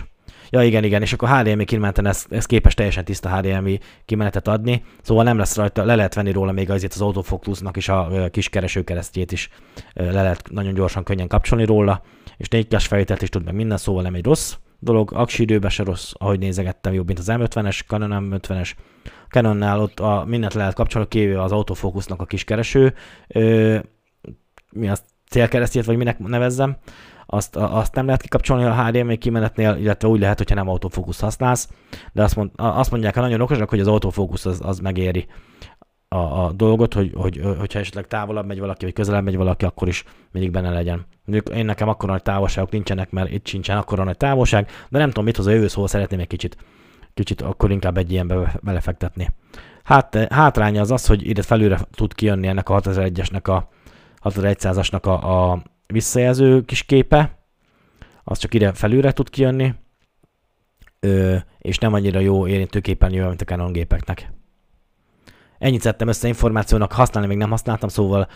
Ja 0.49 0.63
igen, 0.63 0.83
igen, 0.83 1.01
és 1.01 1.13
akkor 1.13 1.29
HDMI 1.29 1.65
kimeneten 1.65 2.05
ez, 2.05 2.25
ez 2.29 2.45
képes 2.45 2.73
teljesen 2.73 3.05
tiszta 3.05 3.37
HDMI 3.37 3.79
kimenetet 4.05 4.47
adni, 4.47 4.83
szóval 5.01 5.23
nem 5.23 5.37
lesz 5.37 5.55
rajta, 5.55 5.83
le 5.83 5.95
lehet 5.95 6.13
venni 6.13 6.31
róla 6.31 6.51
még 6.51 6.69
azért 6.69 6.93
az 6.93 7.01
autofocusnak 7.01 7.77
is 7.77 7.89
a 7.89 8.27
kis 8.31 8.49
keresőkeresztjét 8.49 9.31
is 9.31 9.49
le 9.93 10.11
lehet 10.11 10.49
nagyon 10.51 10.73
gyorsan, 10.73 11.03
könnyen 11.03 11.27
kapcsolni 11.27 11.65
róla, 11.65 12.01
és 12.37 12.47
4 12.47 12.75
felvételt 12.77 13.21
is 13.21 13.29
tud 13.29 13.45
meg 13.45 13.53
minden, 13.53 13.77
szóval 13.77 14.01
nem 14.01 14.13
egy 14.13 14.25
rossz 14.25 14.55
dolog, 14.79 15.11
aksi 15.13 15.41
időben 15.41 15.69
se 15.69 15.83
rossz, 15.83 16.11
ahogy 16.17 16.39
nézegettem, 16.39 16.93
jobb, 16.93 17.07
mint 17.07 17.19
az 17.19 17.27
M50-es, 17.29 17.85
Canon 17.87 18.29
M50-es. 18.31 18.71
Canonnál 19.29 19.79
ott 19.79 19.99
a, 19.99 20.23
mindent 20.27 20.53
lehet 20.53 20.73
kapcsolni, 20.73 21.07
kívül 21.07 21.39
az 21.39 21.51
autofókusznak 21.51 22.21
a 22.21 22.25
kis 22.25 22.43
kereső, 22.43 22.93
ö, 23.27 23.77
mi 24.71 24.89
az 24.89 25.03
célkeresztjét, 25.29 25.85
vagy 25.85 25.97
minek 25.97 26.19
nevezzem, 26.19 26.77
azt, 27.25 27.55
azt 27.55 27.95
nem 27.95 28.05
lehet 28.05 28.21
kikapcsolni 28.21 28.63
a 28.63 28.83
HDMI 28.83 29.17
kimenetnél, 29.17 29.75
illetve 29.79 30.07
úgy 30.07 30.19
lehet, 30.19 30.37
hogyha 30.37 30.55
nem 30.55 30.69
autofókusz 30.69 31.19
használsz, 31.19 31.69
de 32.13 32.23
azt, 32.23 32.35
mond, 32.35 32.51
azt 32.55 32.91
mondják 32.91 33.15
a 33.15 33.21
nagyon 33.21 33.41
okosak, 33.41 33.69
hogy 33.69 33.79
az 33.79 33.87
autofókusz 33.87 34.45
az, 34.45 34.59
az 34.63 34.79
megéri 34.79 35.27
a, 36.07 36.17
a 36.17 36.51
dolgot, 36.51 36.93
hogy, 36.93 37.11
hogy, 37.15 37.41
hogyha 37.57 37.79
esetleg 37.79 38.07
távolabb 38.07 38.45
megy 38.45 38.59
valaki, 38.59 38.85
vagy 38.85 38.93
közelebb 38.93 39.23
megy 39.23 39.35
valaki, 39.37 39.65
akkor 39.65 39.87
is 39.87 40.03
mindig 40.31 40.51
benne 40.51 40.69
legyen. 40.69 41.05
Mondjuk 41.27 41.55
én 41.55 41.65
nekem 41.65 41.87
akkor 41.87 42.09
nagy 42.09 42.21
távolságok 42.21 42.71
nincsenek, 42.71 43.11
mert 43.11 43.31
itt 43.31 43.47
sincsen 43.47 43.77
akkor 43.77 44.05
nagy 44.05 44.17
távolság, 44.17 44.69
de 44.89 44.97
nem 44.97 45.07
tudom, 45.07 45.23
mit 45.23 45.35
hoz 45.35 45.47
a 45.47 45.51
jövő, 45.51 45.67
szóval 45.67 45.87
szeretném 45.87 46.19
egy 46.19 46.27
kicsit 46.27 46.57
kicsit 47.17 47.41
akkor 47.41 47.71
inkább 47.71 47.97
egy 47.97 48.11
ilyenbe 48.11 48.59
belefektetni. 48.61 49.29
Hát, 49.83 50.15
hátránya 50.29 50.81
az 50.81 50.91
az, 50.91 51.05
hogy 51.05 51.27
ide 51.27 51.41
felülre 51.41 51.79
tud 51.91 52.13
kijönni 52.13 52.47
ennek 52.47 52.69
a 52.69 52.81
6001-esnek 52.81 53.43
a 53.43 53.69
6100-asnak 54.29 55.01
a, 55.01 55.51
a 55.51 55.63
visszajelző 55.87 56.61
kis 56.61 56.83
képe, 56.83 57.37
az 58.23 58.37
csak 58.37 58.53
ide 58.53 58.73
felülre 58.73 59.11
tud 59.11 59.29
kijönni, 59.29 59.73
ö, 60.99 61.35
és 61.57 61.77
nem 61.77 61.93
annyira 61.93 62.19
jó 62.19 62.47
érintőképernyő, 62.47 63.27
mint 63.27 63.41
a 63.41 63.45
Canon 63.45 63.71
gépeknek. 63.71 64.31
Ennyit 65.57 65.81
szedtem 65.81 66.07
össze 66.07 66.27
információnak, 66.27 66.91
használni 66.91 67.27
még 67.27 67.37
nem 67.37 67.49
használtam, 67.49 67.89
szóval 67.89 68.27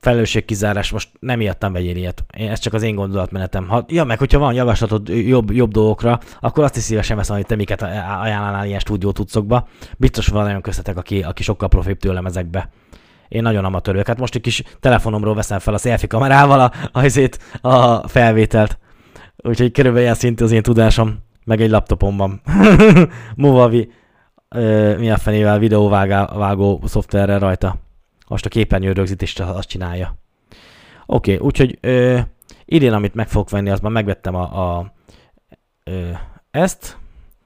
felelősségkizárás, 0.00 0.90
most 0.90 1.08
nem 1.20 1.40
ijedtem 1.40 1.72
vegyél 1.72 1.96
ilyet. 1.96 2.24
Ez 2.28 2.58
csak 2.58 2.74
az 2.74 2.82
én 2.82 2.94
gondolatmenetem. 2.94 3.68
Ha, 3.68 3.84
ja, 3.88 4.04
meg 4.04 4.18
hogyha 4.18 4.38
van 4.38 4.54
javaslatod 4.54 5.08
jobb, 5.08 5.50
jobb 5.50 5.70
dolgokra, 5.70 6.20
akkor 6.40 6.64
azt 6.64 6.76
is 6.76 6.82
szívesen 6.82 7.16
veszem, 7.16 7.36
hogy 7.36 7.46
te 7.46 7.56
miket 7.56 7.82
ajánlánál 7.82 8.66
ilyen 8.66 8.78
stúdió 8.78 9.12
tudszokba. 9.12 9.68
Biztos 9.96 10.26
van 10.26 10.44
nagyon 10.44 10.60
köztetek, 10.60 10.96
aki, 10.96 11.22
aki 11.22 11.42
sokkal 11.42 11.68
profibb 11.68 11.98
tőlem 11.98 12.26
ezekbe. 12.26 12.70
Én 13.28 13.42
nagyon 13.42 13.64
amatőr 13.64 13.92
vagyok. 13.92 14.08
Hát 14.08 14.18
most 14.18 14.34
egy 14.34 14.40
kis 14.40 14.62
telefonomról 14.80 15.34
veszem 15.34 15.58
fel 15.58 15.74
a 15.74 15.78
selfie 15.78 16.08
kamerával 16.08 16.60
a, 16.60 16.72
azért 16.92 17.42
a 17.60 18.08
felvételt. 18.08 18.78
Úgyhogy 19.36 19.72
körülbelül 19.72 20.04
ilyen 20.04 20.18
szintű 20.18 20.44
az 20.44 20.52
én 20.52 20.62
tudásom, 20.62 21.18
meg 21.44 21.60
egy 21.60 21.70
laptopomban. 21.70 22.40
Movavi, 23.36 23.90
mi 24.98 25.10
a 25.10 25.16
fenével 25.16 25.58
videóvágó 25.58 26.82
szoftverrel 26.84 27.38
rajta. 27.38 27.87
Most 28.28 28.46
a 28.46 28.48
képernyő 28.48 28.92
rögzítést 28.92 29.40
azt 29.40 29.68
csinálja. 29.68 30.14
Oké, 31.06 31.34
okay, 31.34 31.46
úgyhogy 31.46 31.78
ö, 31.80 32.18
idén, 32.64 32.92
amit 32.92 33.14
meg 33.14 33.28
fogok 33.28 33.50
venni, 33.50 33.70
az 33.70 33.80
már 33.80 33.92
megvettem 33.92 34.34
a, 34.34 34.76
a 34.76 34.92
ö, 35.84 36.10
ezt, 36.50 36.98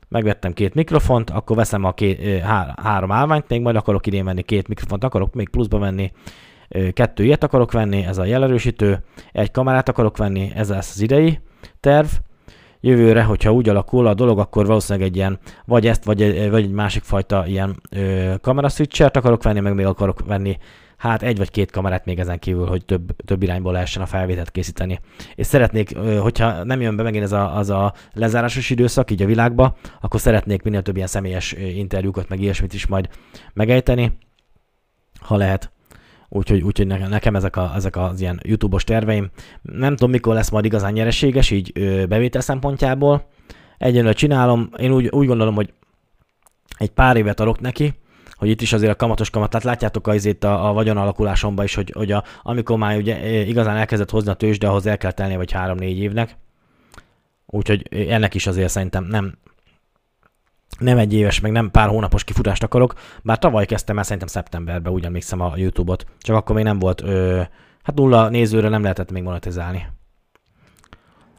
megvettem 0.08 0.52
két 0.52 0.74
mikrofont, 0.74 1.30
akkor 1.30 1.56
veszem 1.56 1.84
a 1.84 1.92
két, 1.92 2.20
ö, 2.20 2.38
há, 2.38 2.74
három 2.82 3.12
állványt, 3.12 3.48
még 3.48 3.60
majd 3.60 3.76
akarok 3.76 4.06
idén 4.06 4.24
venni 4.24 4.42
két 4.42 4.68
mikrofont, 4.68 5.04
akarok 5.04 5.34
még 5.34 5.48
pluszba 5.48 5.78
venni, 5.78 6.12
ö, 6.68 6.90
kettő 6.90 7.24
ilyet 7.24 7.44
akarok 7.44 7.72
venni, 7.72 8.04
ez 8.04 8.18
a 8.18 8.24
jelerősítő, 8.24 9.04
egy 9.32 9.50
kamerát 9.50 9.88
akarok 9.88 10.16
venni, 10.16 10.50
ez 10.54 10.68
lesz 10.68 10.94
az 10.94 11.00
idei 11.00 11.40
terv, 11.80 12.08
jövőre, 12.82 13.22
hogyha 13.22 13.52
úgy 13.52 13.68
alakul 13.68 14.06
a 14.06 14.14
dolog, 14.14 14.38
akkor 14.38 14.66
valószínűleg 14.66 15.08
egy 15.08 15.16
ilyen, 15.16 15.38
vagy 15.64 15.86
ezt, 15.86 16.04
vagy 16.04 16.22
egy, 16.22 16.50
vagy 16.50 16.64
egy 16.64 16.72
másik 16.72 17.02
fajta 17.02 17.46
ilyen 17.46 17.80
ö, 17.90 18.34
kamera 18.40 18.68
switchert 18.68 19.16
akarok 19.16 19.42
venni, 19.42 19.60
meg 19.60 19.74
még 19.74 19.86
akarok 19.86 20.26
venni 20.26 20.58
hát 21.02 21.22
egy 21.22 21.36
vagy 21.36 21.50
két 21.50 21.70
kamerát 21.70 22.04
még 22.04 22.18
ezen 22.18 22.38
kívül, 22.38 22.66
hogy 22.66 22.84
több, 22.84 23.16
több 23.24 23.42
irányból 23.42 23.72
lehessen 23.72 24.02
a 24.02 24.06
felvételt 24.06 24.50
készíteni. 24.50 25.00
És 25.34 25.46
szeretnék, 25.46 25.96
hogyha 25.98 26.64
nem 26.64 26.80
jön 26.80 26.96
be 26.96 27.02
megint 27.02 27.24
ez 27.24 27.32
a, 27.32 27.56
az 27.56 27.70
a 27.70 27.92
lezárásos 28.12 28.70
időszak 28.70 29.10
így 29.10 29.22
a 29.22 29.26
világba, 29.26 29.76
akkor 30.00 30.20
szeretnék 30.20 30.62
minél 30.62 30.82
több 30.82 30.96
ilyen 30.96 31.08
személyes 31.08 31.52
interjúkat, 31.52 32.28
meg 32.28 32.40
ilyesmit 32.40 32.74
is 32.74 32.86
majd 32.86 33.08
megejteni, 33.52 34.18
ha 35.20 35.36
lehet. 35.36 35.70
Úgyhogy, 36.34 36.62
úgyhogy 36.62 36.86
nekem 36.86 37.36
ezek, 37.36 37.56
a, 37.56 37.72
ezek 37.74 37.96
az 37.96 38.20
ilyen 38.20 38.40
YouTube-os 38.42 38.84
terveim. 38.84 39.30
Nem 39.62 39.96
tudom, 39.96 40.10
mikor 40.10 40.34
lesz 40.34 40.50
majd 40.50 40.64
igazán 40.64 40.92
nyereséges, 40.92 41.50
így 41.50 41.70
ö, 41.74 42.06
bevétel 42.06 42.40
szempontjából. 42.40 43.28
Egyenlően 43.78 44.14
csinálom. 44.14 44.70
Én 44.76 44.92
úgy, 44.92 45.08
úgy 45.08 45.26
gondolom, 45.26 45.54
hogy 45.54 45.72
egy 46.78 46.90
pár 46.90 47.16
évet 47.16 47.40
adok 47.40 47.60
neki, 47.60 47.94
hogy 48.34 48.48
itt 48.48 48.60
is 48.60 48.72
azért 48.72 48.92
a 48.92 48.96
kamatos 48.96 49.30
kamat, 49.30 49.50
tehát 49.50 49.66
látjátok 49.66 50.06
azért 50.06 50.44
a, 50.44 50.68
a 50.68 50.72
vagyon 50.72 50.96
alakulásomban 50.96 51.64
is, 51.64 51.74
hogy, 51.74 51.92
hogy 51.94 52.12
a, 52.12 52.24
amikor 52.42 52.78
már 52.78 52.96
ugye 52.96 53.44
igazán 53.44 53.76
elkezdett 53.76 54.10
hozni 54.10 54.30
a 54.30 54.34
tőzsde, 54.34 54.68
ahhoz 54.68 54.86
el 54.86 54.98
kell 54.98 55.12
tenni 55.12 55.36
vagy 55.36 55.52
3-4 55.54 55.80
évnek. 55.80 56.36
Úgyhogy 57.46 57.86
ennek 58.08 58.34
is 58.34 58.46
azért 58.46 58.70
szerintem 58.70 59.04
nem, 59.04 59.34
nem 60.78 60.98
egy 60.98 61.12
éves, 61.12 61.40
meg 61.40 61.52
nem 61.52 61.70
pár 61.70 61.88
hónapos 61.88 62.24
kifutást 62.24 62.62
akarok, 62.62 62.94
bár 63.22 63.38
tavaly 63.38 63.66
kezdtem 63.66 63.98
el 63.98 64.02
szerintem 64.02 64.28
szeptemberben, 64.28 64.92
úgy 64.92 65.04
emlékszem 65.04 65.40
a 65.40 65.56
YouTube-ot, 65.56 66.06
csak 66.18 66.36
akkor 66.36 66.54
még 66.54 66.64
nem 66.64 66.78
volt, 66.78 67.02
ö, 67.02 67.42
hát 67.82 67.94
nulla 67.96 68.28
nézőre 68.28 68.68
nem 68.68 68.82
lehetett 68.82 69.10
még 69.10 69.22
monetizálni. 69.22 69.86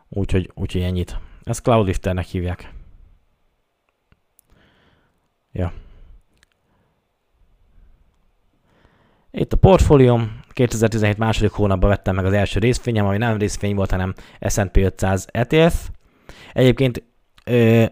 Úgyhogy, 0.09 0.51
úgyhogy 0.53 0.81
ennyit. 0.81 1.17
Ezt 1.43 1.61
Cloudlifternek 1.61 2.25
hívják. 2.25 2.73
Ja. 5.51 5.73
Itt 9.31 9.53
a 9.53 9.57
portfólióm, 9.57 10.39
2017 10.49 11.17
második 11.17 11.51
hónapban 11.51 11.89
vettem 11.89 12.15
meg 12.15 12.25
az 12.25 12.33
első 12.33 12.59
részfényem, 12.59 13.05
ami 13.05 13.17
nem 13.17 13.37
részfény 13.37 13.75
volt, 13.75 13.91
hanem 13.91 14.13
S&P 14.47 14.77
500 14.77 15.27
ETF. 15.31 15.89
Egyébként 16.53 17.03
ö, 17.45 17.85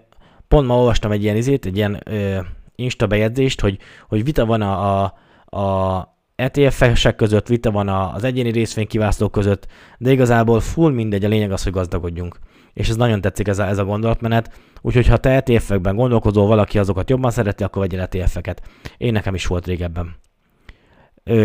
pont 0.51 0.67
ma 0.67 0.77
olvastam 0.77 1.11
egy 1.11 1.23
ilyen 1.23 1.35
izét, 1.35 1.65
egy 1.65 1.75
ilyen 1.75 2.01
ö, 2.05 2.39
Insta 2.75 3.07
bejegyzést, 3.07 3.61
hogy, 3.61 3.77
hogy 4.07 4.23
vita 4.23 4.45
van 4.45 4.61
a, 4.61 5.03
a, 5.03 5.13
a 5.57 6.15
ETF-esek 6.35 7.15
között, 7.15 7.47
vita 7.47 7.71
van 7.71 7.89
az 7.89 8.23
egyéni 8.23 8.51
részvénykiválasztók 8.51 9.31
között, 9.31 9.67
de 9.97 10.11
igazából 10.11 10.59
full 10.59 10.91
mindegy, 10.91 11.25
a 11.25 11.27
lényeg 11.27 11.51
az, 11.51 11.63
hogy 11.63 11.71
gazdagodjunk. 11.71 12.39
És 12.73 12.89
ez 12.89 12.95
nagyon 12.95 13.21
tetszik 13.21 13.47
ez 13.47 13.59
a, 13.59 13.67
ez 13.67 13.77
a 13.77 13.85
gondolatmenet, 13.85 14.51
úgyhogy 14.81 15.07
ha 15.07 15.17
te 15.17 15.29
ETF-ekben 15.29 15.95
gondolkozol, 15.95 16.47
valaki 16.47 16.79
azokat 16.79 17.09
jobban 17.09 17.31
szereti, 17.31 17.63
akkor 17.63 17.81
vegyél 17.81 17.99
ETF-eket. 17.99 18.61
Én 18.97 19.11
nekem 19.11 19.33
is 19.33 19.45
volt 19.45 19.65
régebben. 19.65 20.15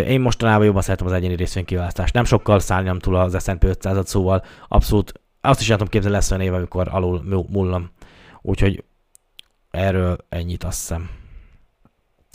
Én 0.07 0.21
mostanában 0.21 0.67
jobban 0.67 0.83
szeretem 0.83 1.07
az 1.07 1.13
egyéni 1.13 1.35
részvénykiválasztást. 1.35 2.15
Nem 2.15 2.25
sokkal 2.25 2.59
szállnyam 2.59 2.99
túl 2.99 3.17
az 3.17 3.43
S&P 3.43 3.65
500-at, 3.65 4.07
szóval 4.07 4.43
abszolút 4.69 5.21
azt 5.41 5.61
is 5.61 5.67
tudom 5.67 5.87
képzelni, 5.87 6.17
lesz 6.17 6.31
olyan 6.31 6.43
év, 6.43 6.55
amikor 6.55 6.89
alul 6.91 7.47
mullam. 7.49 7.91
Úgyhogy 8.43 8.85
Erről 9.77 10.17
ennyit 10.29 10.65
azt 10.65 10.79
hiszem. 10.79 11.11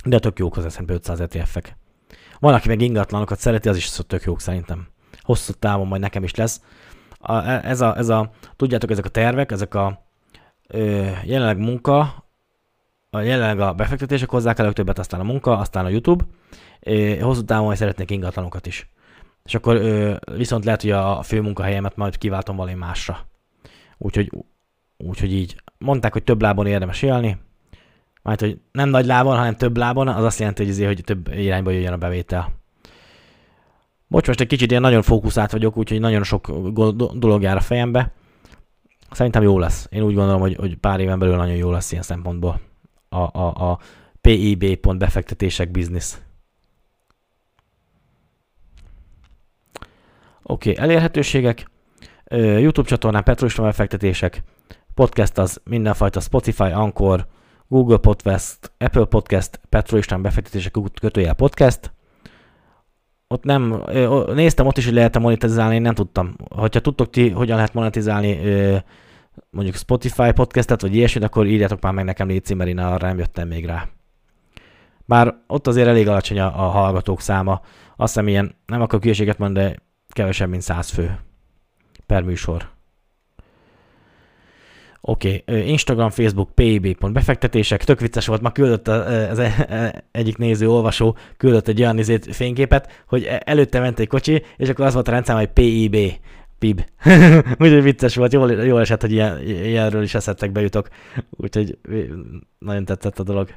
De 0.06 0.20
tök 0.20 0.40
jók 0.40 0.58
az 0.58 0.74
S&P 0.74 0.90
500 0.90 1.20
ETF-ek. 1.20 1.78
Van, 2.40 2.54
aki 2.54 2.68
meg 2.68 2.82
ingatlanokat 2.82 3.40
szereti, 3.40 3.70
az 3.70 3.78
is 3.78 3.90
tök 4.08 4.24
jók 4.24 4.40
szerintem. 4.40 4.88
Hosszú 5.22 5.54
távon 5.54 5.88
majd 5.88 6.02
nekem 6.02 6.24
is 6.24 6.36
lesz. 6.36 6.62
A, 7.20 7.34
e, 7.34 7.62
ez, 7.64 7.82
a, 7.82 7.98
ez 7.98 8.10
a, 8.10 8.32
tudjátok, 8.56 8.92
ezek 8.92 9.06
a 9.06 9.10
tervek, 9.10 9.52
ezek 9.52 9.74
a 9.76 10.06
ö, 10.68 11.10
jelenleg 11.24 11.58
munka, 11.58 12.26
a 13.10 13.20
jelenleg 13.20 13.60
a 13.60 13.74
befektetések 13.74 14.30
hozzá 14.30 14.54
kell 14.54 14.74
többet, 14.74 15.00
aztán 15.00 15.20
a 15.20 15.24
munka, 15.24 15.58
aztán 15.58 15.86
a 15.86 15.90
YouTube. 15.90 16.24
Ö, 16.80 17.20
hosszú 17.20 17.44
távon 17.44 17.66
majd 17.66 17.78
szeretnék 17.78 18.12
ingatlanokat 18.12 18.66
is. 18.66 18.90
És 19.44 19.56
akkor 19.56 19.76
ö, 19.76 20.16
viszont 20.36 20.66
lehet, 20.66 20.82
hogy 20.82 20.92
a 20.92 21.22
fő 21.22 21.42
munkahelyemet 21.42 21.96
majd 21.96 22.18
kiváltom 22.18 22.56
valami 22.56 22.76
másra. 22.76 23.26
Úgyhogy, 23.98 24.32
úgyhogy 25.04 25.34
így 25.34 25.56
mondták, 25.78 26.14
hogy 26.14 26.24
több 26.24 26.42
lábon 26.42 26.68
érdemes 26.68 27.02
élni, 27.02 27.38
majd, 28.22 28.40
hogy 28.40 28.60
nem 28.72 28.90
nagy 28.90 29.06
lábon, 29.06 29.38
hanem 29.38 29.56
több 29.56 29.78
lábon, 29.78 30.08
az 30.08 30.24
azt 30.24 30.40
jelenti, 30.40 30.62
hogy, 30.62 30.72
azért, 30.72 30.88
hogy 30.88 31.04
több 31.04 31.34
irányba 31.34 31.72
jöjjön 31.72 31.94
a 31.94 31.98
bevétel. 31.98 32.60
Bocs, 34.08 34.28
most 34.28 34.40
egy 34.42 34.48
kicsit 34.48 34.70
ilyen 34.70 34.82
nagyon 34.82 35.02
fókuszált 35.02 35.52
vagyok, 35.52 35.78
úgyhogy 35.78 36.00
nagyon 36.00 36.24
sok 36.24 36.52
dolog 37.14 37.42
jár 37.42 37.56
a 37.56 37.62
fejembe. 37.62 38.12
Szerintem 39.12 39.44
jó 39.44 39.60
lesz. 39.60 39.88
Én 39.92 40.02
úgy 40.02 40.14
gondolom, 40.16 40.42
hogy, 40.42 40.56
hogy 40.56 40.78
pár 40.78 41.00
éven 41.00 41.20
belül 41.20 41.36
nagyon 41.36 41.56
jó 41.56 41.72
lesz 41.72 41.92
ilyen 41.92 42.04
szempontból. 42.04 42.60
A, 43.10 43.40
a, 43.40 43.72
a 43.72 43.80
PIB 44.22 44.76
pont 44.76 45.00
befektetések 45.00 45.72
biznisz. 45.72 46.22
Oké, 50.44 50.72
okay, 50.72 50.84
elérhetőségek. 50.84 51.70
YouTube 52.36 52.88
csatornán 52.88 53.24
Petrus 53.24 53.56
befektetések 53.56 54.44
podcast 54.94 55.38
az 55.38 55.62
mindenfajta 55.64 56.20
Spotify, 56.20 56.64
Anchor, 56.64 57.28
Google 57.68 57.98
Podcast, 57.98 58.72
Apple 58.78 59.06
Podcast, 59.06 59.60
Petro 59.70 59.98
István 59.98 60.22
befektetések 60.22 60.76
kötőjel 61.02 61.34
podcast. 61.34 61.94
Ott 63.28 63.44
nem, 63.44 63.84
néztem 64.34 64.68
ott 64.68 64.78
is, 64.78 64.86
hogy 64.86 64.94
lehet 64.94 65.20
monetizálni, 65.20 65.76
én 65.76 65.82
nem 65.82 65.94
tudtam. 65.94 66.36
Hogyha 66.56 66.80
tudtok 66.80 67.10
ti, 67.10 67.30
hogyan 67.30 67.56
lehet 67.56 67.74
monetizálni 67.74 68.40
mondjuk 69.50 69.76
Spotify 69.76 70.32
podcastet, 70.32 70.82
vagy 70.82 70.96
ilyesmit, 70.96 71.24
akkor 71.24 71.46
írjátok 71.46 71.82
már 71.82 71.94
meg 71.94 72.06
nekem 72.06 72.28
légy 72.28 72.56
mert 72.56 72.70
én 72.70 72.78
arra 72.78 73.08
nem 73.08 73.18
jöttem 73.18 73.48
még 73.48 73.66
rá. 73.66 73.88
Bár 75.06 75.36
ott 75.48 75.68
azért 75.68 75.88
elég 75.88 76.08
alacsony 76.08 76.40
a, 76.40 76.46
a 76.46 76.70
hallgatók 76.70 77.22
száma. 77.22 77.62
Azt 77.96 78.14
hiszem 78.14 78.28
ilyen, 78.28 78.56
nem 78.66 78.82
akarok 78.82 79.04
hülyeséget 79.04 79.38
mondani, 79.38 79.66
de 79.66 79.76
kevesebb, 80.10 80.50
mint 80.50 80.62
száz 80.62 80.90
fő 80.90 81.20
per 82.06 82.24
műsor. 82.24 82.70
Oké, 85.04 85.44
okay. 85.48 85.70
Instagram, 85.70 86.10
Facebook, 86.10 86.56
pib.befektetések, 86.56 87.84
tök 87.84 88.00
vicces 88.00 88.28
volt, 88.28 88.42
ma 88.42 88.52
küldött 88.52 88.88
az 88.88 89.40
e, 89.40 89.66
e, 89.70 90.04
egyik 90.12 90.38
néző, 90.38 90.70
olvasó, 90.70 91.18
küldött 91.38 91.68
egy 91.68 91.82
olyan 91.82 91.98
izét, 91.98 92.36
fényképet, 92.36 93.04
hogy 93.08 93.24
e, 93.24 93.42
előtte 93.46 93.80
ment 93.80 94.00
egy 94.00 94.08
kocsi, 94.08 94.44
és 94.58 94.70
akkor 94.70 94.86
az 94.86 94.94
volt 94.94 95.08
a 95.08 95.12
rendszám, 95.12 95.38
hogy 95.38 95.48
PIB, 95.48 95.98
PIB. 96.60 96.86
Úgyhogy 97.60 97.84
vicces 97.84 98.16
volt, 98.16 98.34
jól, 98.34 98.52
jól 98.52 98.80
esett, 98.80 99.02
hogy 99.02 99.12
ilyen, 99.12 99.42
ilyenről 99.48 100.04
is 100.04 100.14
eszettekbe 100.14 100.62
jutok. 100.62 100.88
Úgyhogy 101.30 101.78
nagyon 102.60 102.86
tetszett 102.86 103.20
a 103.20 103.24
dolog. 103.24 103.50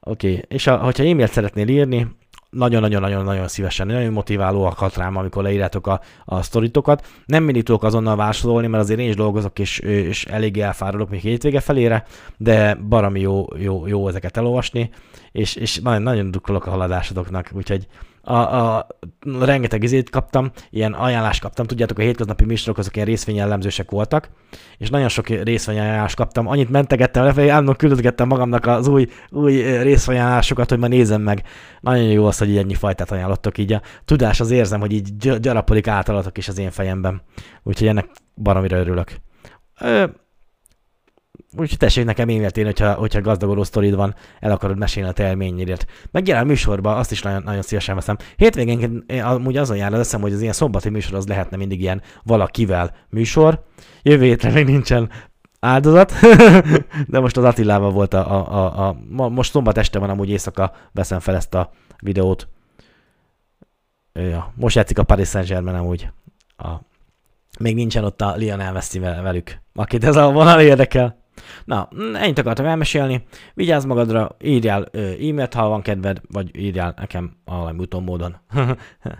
Oké, 0.00 0.30
okay. 0.32 0.44
és 0.48 0.66
a, 0.66 0.76
hogyha 0.76 1.04
e-mailt 1.04 1.32
szeretnél 1.32 1.68
írni, 1.68 2.06
nagyon-nagyon-nagyon-nagyon 2.50 3.48
szívesen, 3.48 3.86
nagyon 3.86 4.12
motiválóak 4.12 4.96
rám, 4.96 5.16
amikor 5.16 5.42
leírjátok 5.42 5.86
a, 5.86 6.00
a 6.24 6.42
sztoritokat. 6.42 7.06
Nem 7.26 7.42
mindig 7.42 7.62
tudok 7.62 7.82
azonnal 7.82 8.16
válaszolni, 8.16 8.66
mert 8.66 8.82
azért 8.82 9.00
én 9.00 9.08
is 9.08 9.14
dolgozok, 9.14 9.58
és, 9.58 9.78
és 9.78 10.24
elég 10.24 10.58
elfáradok 10.58 11.10
még 11.10 11.20
hétvége 11.20 11.60
felére, 11.60 12.04
de 12.36 12.74
barami 12.74 13.20
jó, 13.20 13.46
jó, 13.56 13.86
jó 13.86 14.08
ezeket 14.08 14.36
elolvasni, 14.36 14.90
és, 15.32 15.54
és 15.54 15.78
nagyon, 15.78 16.02
nagyon 16.02 16.30
drukkolok 16.30 16.66
a 16.66 16.70
haladásodoknak, 16.70 17.50
úgyhogy 17.52 17.86
a, 18.30 18.76
a, 18.76 18.86
rengeteg 19.40 19.82
izét 19.82 20.10
kaptam, 20.10 20.50
ilyen 20.70 20.92
ajánlást 20.92 21.40
kaptam, 21.40 21.66
tudjátok, 21.66 21.98
a 21.98 22.02
hétköznapi 22.02 22.44
műsorok 22.44 22.78
azok 22.78 22.94
ilyen 22.94 23.08
részvényjellemzősek 23.08 23.90
voltak, 23.90 24.30
és 24.78 24.90
nagyon 24.90 25.08
sok 25.08 25.28
részvényajánlást 25.28 26.16
kaptam, 26.16 26.46
annyit 26.46 26.70
mentegettem 26.70 27.24
lefelé, 27.24 27.48
állandóan 27.48 27.76
küldözgettem 27.76 28.28
magamnak 28.28 28.66
az 28.66 28.88
új, 28.88 29.06
új 29.30 29.62
részvényajánlásokat, 29.82 30.68
hogy 30.68 30.78
majd 30.78 30.92
nézem 30.92 31.22
meg. 31.22 31.42
Nagyon 31.80 32.04
jó 32.04 32.26
az, 32.26 32.38
hogy 32.38 32.48
így 32.48 32.56
ennyi 32.56 32.74
fajtát 32.74 33.10
ajánlottok, 33.10 33.58
így 33.58 33.72
a 33.72 33.82
tudás 34.04 34.40
az 34.40 34.50
érzem, 34.50 34.80
hogy 34.80 34.92
így 34.92 35.16
gyarapodik 35.40 35.86
általatok 35.86 36.38
is 36.38 36.48
az 36.48 36.58
én 36.58 36.70
fejemben. 36.70 37.22
Úgyhogy 37.62 37.88
ennek 37.88 38.08
baromira 38.34 38.76
örülök. 38.76 39.12
Ö, 39.80 40.04
Úgyhogy 41.56 41.78
tessék 41.78 42.04
nekem 42.04 42.28
e-mailt 42.28 42.56
hogyha, 42.56 42.92
hogyha 42.92 43.20
gazdagoló 43.20 43.62
sztorid 43.62 43.94
van, 43.94 44.14
el 44.40 44.50
akarod 44.50 44.78
mesélni 44.78 45.08
a 45.08 45.12
te 45.12 45.28
élményedért. 45.28 45.86
Megjelent 46.10 46.46
műsorba, 46.46 46.96
azt 46.96 47.10
is 47.10 47.22
nagyon, 47.22 47.42
nagyon 47.42 47.62
szívesen 47.62 47.94
veszem. 47.94 48.16
Hétvégén 48.36 49.04
amúgy 49.22 49.56
azon 49.56 49.76
jár 49.76 49.92
az 49.92 49.98
eszem, 49.98 50.20
hogy 50.20 50.32
az 50.32 50.40
ilyen 50.40 50.52
szombati 50.52 50.88
műsor 50.88 51.14
az 51.14 51.26
lehetne 51.26 51.56
mindig 51.56 51.80
ilyen 51.80 52.02
valakivel 52.22 52.94
műsor. 53.08 53.64
Jövő 54.02 54.24
hétre 54.24 54.50
még 54.50 54.64
nincsen 54.64 55.10
áldozat, 55.60 56.12
de 57.12 57.20
most 57.20 57.36
az 57.36 57.44
Attilával 57.44 57.90
volt 57.90 58.14
a, 58.14 58.30
a, 58.30 58.52
a, 58.52 58.88
a, 58.88 58.96
a, 59.22 59.28
most 59.28 59.50
szombat 59.50 59.78
este 59.78 59.98
van, 59.98 60.10
amúgy 60.10 60.30
éjszaka 60.30 60.72
veszem 60.92 61.18
fel 61.20 61.34
ezt 61.34 61.54
a 61.54 61.70
videót. 62.02 62.48
Ja, 64.12 64.52
most 64.54 64.76
játszik 64.76 64.98
a 64.98 65.02
Paris 65.02 65.28
Saint-Germain 65.28 65.76
amúgy. 65.76 66.10
A, 66.56 66.68
még 67.58 67.74
nincsen 67.74 68.04
ott 68.04 68.20
a 68.20 68.34
Lionel 68.36 68.72
Messi 68.72 68.98
velük, 68.98 69.60
akit 69.74 70.04
ez 70.04 70.16
a 70.16 70.30
vonal 70.30 70.60
érdekel. 70.60 71.19
Na, 71.64 71.88
ennyit 72.14 72.38
akartam 72.38 72.66
elmesélni. 72.66 73.24
Vigyázz 73.54 73.84
magadra, 73.84 74.36
írjál 74.42 74.84
e-mailt, 74.92 75.54
ha 75.54 75.68
van 75.68 75.82
kedved, 75.82 76.20
vagy 76.28 76.56
írjál 76.56 76.94
nekem 76.96 77.36
valami 77.44 77.78
úton 77.78 78.02
módon. 78.02 78.36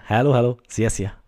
hello, 0.06 0.30
hello, 0.30 0.54
szia, 0.66 0.88
szia! 0.88 1.19